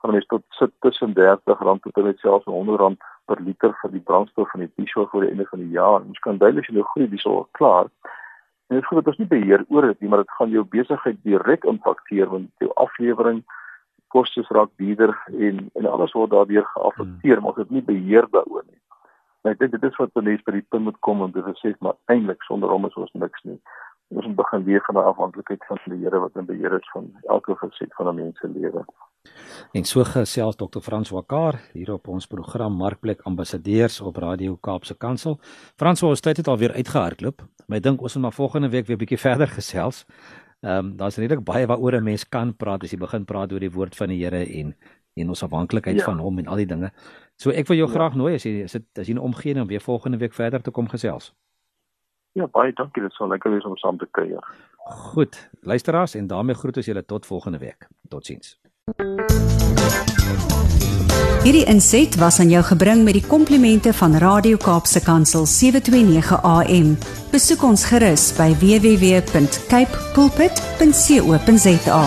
gaan 0.00 0.10
mens 0.10 0.26
tot 0.26 0.42
sit 0.48 0.72
tussen 0.78 1.10
R30 1.10 1.80
tot 1.80 1.96
en 1.96 2.04
met 2.04 2.18
selfs 2.18 2.46
R100 2.46 2.96
per 3.24 3.40
liter 3.40 3.74
vir 3.82 3.90
die 3.90 4.06
brandstof 4.08 4.50
van 4.50 4.60
die 4.60 4.72
diesel 4.74 5.06
voor 5.06 5.20
die 5.20 5.30
einde 5.30 5.46
van 5.46 5.58
die 5.58 5.74
jaar. 5.76 6.00
Ons 6.00 6.18
kan 6.18 6.38
duidelik 6.38 6.64
sien 6.64 6.76
hoe 6.76 6.90
groei 6.92 7.08
diesel 7.08 7.48
klaar. 7.50 7.86
En 8.66 8.76
dit 8.76 8.86
voel 8.86 8.98
dat 8.98 9.06
ons 9.12 9.16
nie 9.18 9.26
beheer 9.26 9.64
oor 9.68 9.86
dit 9.86 10.00
nie, 10.00 10.08
maar 10.08 10.22
dit 10.24 10.30
gaan 10.38 10.50
jou 10.50 10.64
besigheid 10.64 11.18
direk 11.22 11.64
impakteer 11.64 12.28
want 12.30 12.50
jou 12.58 12.70
aflewering 12.74 13.44
kostes 14.08 14.48
raak 14.48 14.70
duurder 14.76 15.14
en 15.38 15.70
en 15.74 15.86
alles 15.86 16.12
word 16.12 16.30
daardeur 16.30 16.64
geaffekteer, 16.74 17.36
hmm. 17.36 17.42
maar 17.42 17.52
ons 17.52 17.62
het 17.62 17.70
nie 17.70 17.82
beheer 17.82 18.26
daaroor 18.30 18.64
nie. 18.66 18.80
En 19.42 19.52
ek 19.52 19.58
dink 19.58 19.72
dit 19.72 19.84
is 19.88 19.96
wat 19.96 20.14
mense 20.20 20.44
by 20.44 20.52
die 20.52 20.66
punt 20.68 20.84
moet 20.84 20.98
kom 21.06 21.22
om 21.24 21.32
te 21.32 21.42
sê 21.62 21.72
maar 21.80 21.96
eintlik 22.12 22.42
sonder 22.48 22.68
hom 22.68 22.86
is 22.86 22.98
ons 23.00 23.12
niks 23.14 23.44
nie. 23.44 23.60
ons 24.10 24.26
moet 24.26 24.40
begin 24.40 24.64
leef 24.66 24.84
van 24.84 24.96
'n 24.98 25.10
afhanklikheid 25.12 25.64
van 25.66 25.78
die 25.84 26.02
Here 26.02 26.18
wat 26.18 26.36
in 26.36 26.46
beheer 26.46 26.72
is 26.74 26.90
van 26.92 27.12
elke 27.28 27.54
faset 27.56 27.94
van 27.94 28.08
'n 28.08 28.14
mens 28.14 28.38
se 28.38 28.48
lewe. 28.48 28.84
En 29.72 29.84
so 29.84 30.04
gesels 30.04 30.56
Dr. 30.56 30.80
Frans 30.80 31.10
Wakar 31.10 31.60
hier 31.72 31.92
op 31.92 32.08
ons 32.08 32.26
program 32.26 32.72
Markplek 32.72 33.20
Ambassadeurs 33.22 34.00
op 34.00 34.16
Radio 34.16 34.56
Kaapse 34.56 34.96
Kansel. 34.96 35.38
Frans, 35.76 36.02
ons 36.02 36.20
tyd 36.20 36.36
het 36.36 36.48
alweer 36.48 36.72
uitgehardloop. 36.72 37.42
Maar 37.66 37.76
ek 37.76 37.82
dink 37.82 38.02
ons 38.02 38.14
moet 38.14 38.22
maar 38.22 38.32
volgende 38.32 38.68
week 38.68 38.86
weer 38.86 38.96
'n 38.96 39.04
bietjie 39.04 39.24
verder 39.28 39.48
gesels. 39.48 40.06
Ehm 40.60 40.78
um, 40.78 40.96
daar's 40.96 41.16
redelik 41.16 41.44
baie 41.44 41.66
waaroor 41.66 42.00
'n 42.00 42.04
mens 42.04 42.28
kan 42.28 42.56
praat 42.56 42.82
as 42.82 42.90
jy 42.90 42.98
begin 42.98 43.24
praat 43.24 43.52
oor 43.52 43.60
die 43.60 43.72
woord 43.72 43.96
van 43.96 44.08
die 44.08 44.24
Here 44.24 44.44
en 44.44 44.74
en 45.14 45.28
ons 45.28 45.42
afhanklikheid 45.42 45.98
ja. 45.98 46.04
van 46.04 46.18
hom 46.18 46.38
en 46.38 46.46
al 46.46 46.56
die 46.56 46.66
dinge. 46.66 46.92
So 47.40 47.50
ek 47.56 47.70
wil 47.70 47.78
jou 47.80 47.88
ja. 47.88 47.94
graag 47.94 48.14
nooi 48.20 48.34
as 48.36 48.44
jy 48.44 48.64
as 48.66 48.76
dit 48.76 49.00
as 49.00 49.08
jy 49.08 49.14
nou 49.16 49.24
omgee 49.24 49.56
om 49.60 49.68
weer 49.68 49.80
volgende 49.80 50.18
week 50.20 50.36
verder 50.36 50.60
te 50.60 50.70
kom 50.70 50.88
gesels. 50.92 51.32
Ja, 52.36 52.46
baie 52.46 52.72
dankie. 52.76 53.02
Dit 53.02 53.16
sal 53.16 53.28
lekker 53.32 53.50
wees 53.50 53.64
om 53.64 53.76
saam 53.80 53.98
te 53.98 54.06
kuier. 54.10 54.44
Goed. 55.12 55.48
Luisteraars 55.60 56.14
en 56.14 56.26
daarmee 56.26 56.54
groet 56.54 56.76
ons 56.76 56.86
julle 56.86 57.04
tot 57.04 57.26
volgende 57.26 57.58
week. 57.58 57.88
Totsiens. 58.08 58.58
Hierdie 61.40 61.64
inset 61.72 62.18
was 62.20 62.40
aan 62.40 62.52
jou 62.52 62.60
gebring 62.68 63.04
met 63.04 63.16
die 63.16 63.24
komplimente 63.24 63.92
van 63.96 64.18
Radio 64.20 64.60
Kaapse 64.60 65.00
Kansel 65.00 65.46
729 65.48 66.42
AM. 66.44 66.92
Besoek 67.32 67.64
ons 67.64 67.84
gerus 67.88 68.36
by 68.36 68.52
www.cape 68.60 69.94
pulpit.co.za. 70.14 72.04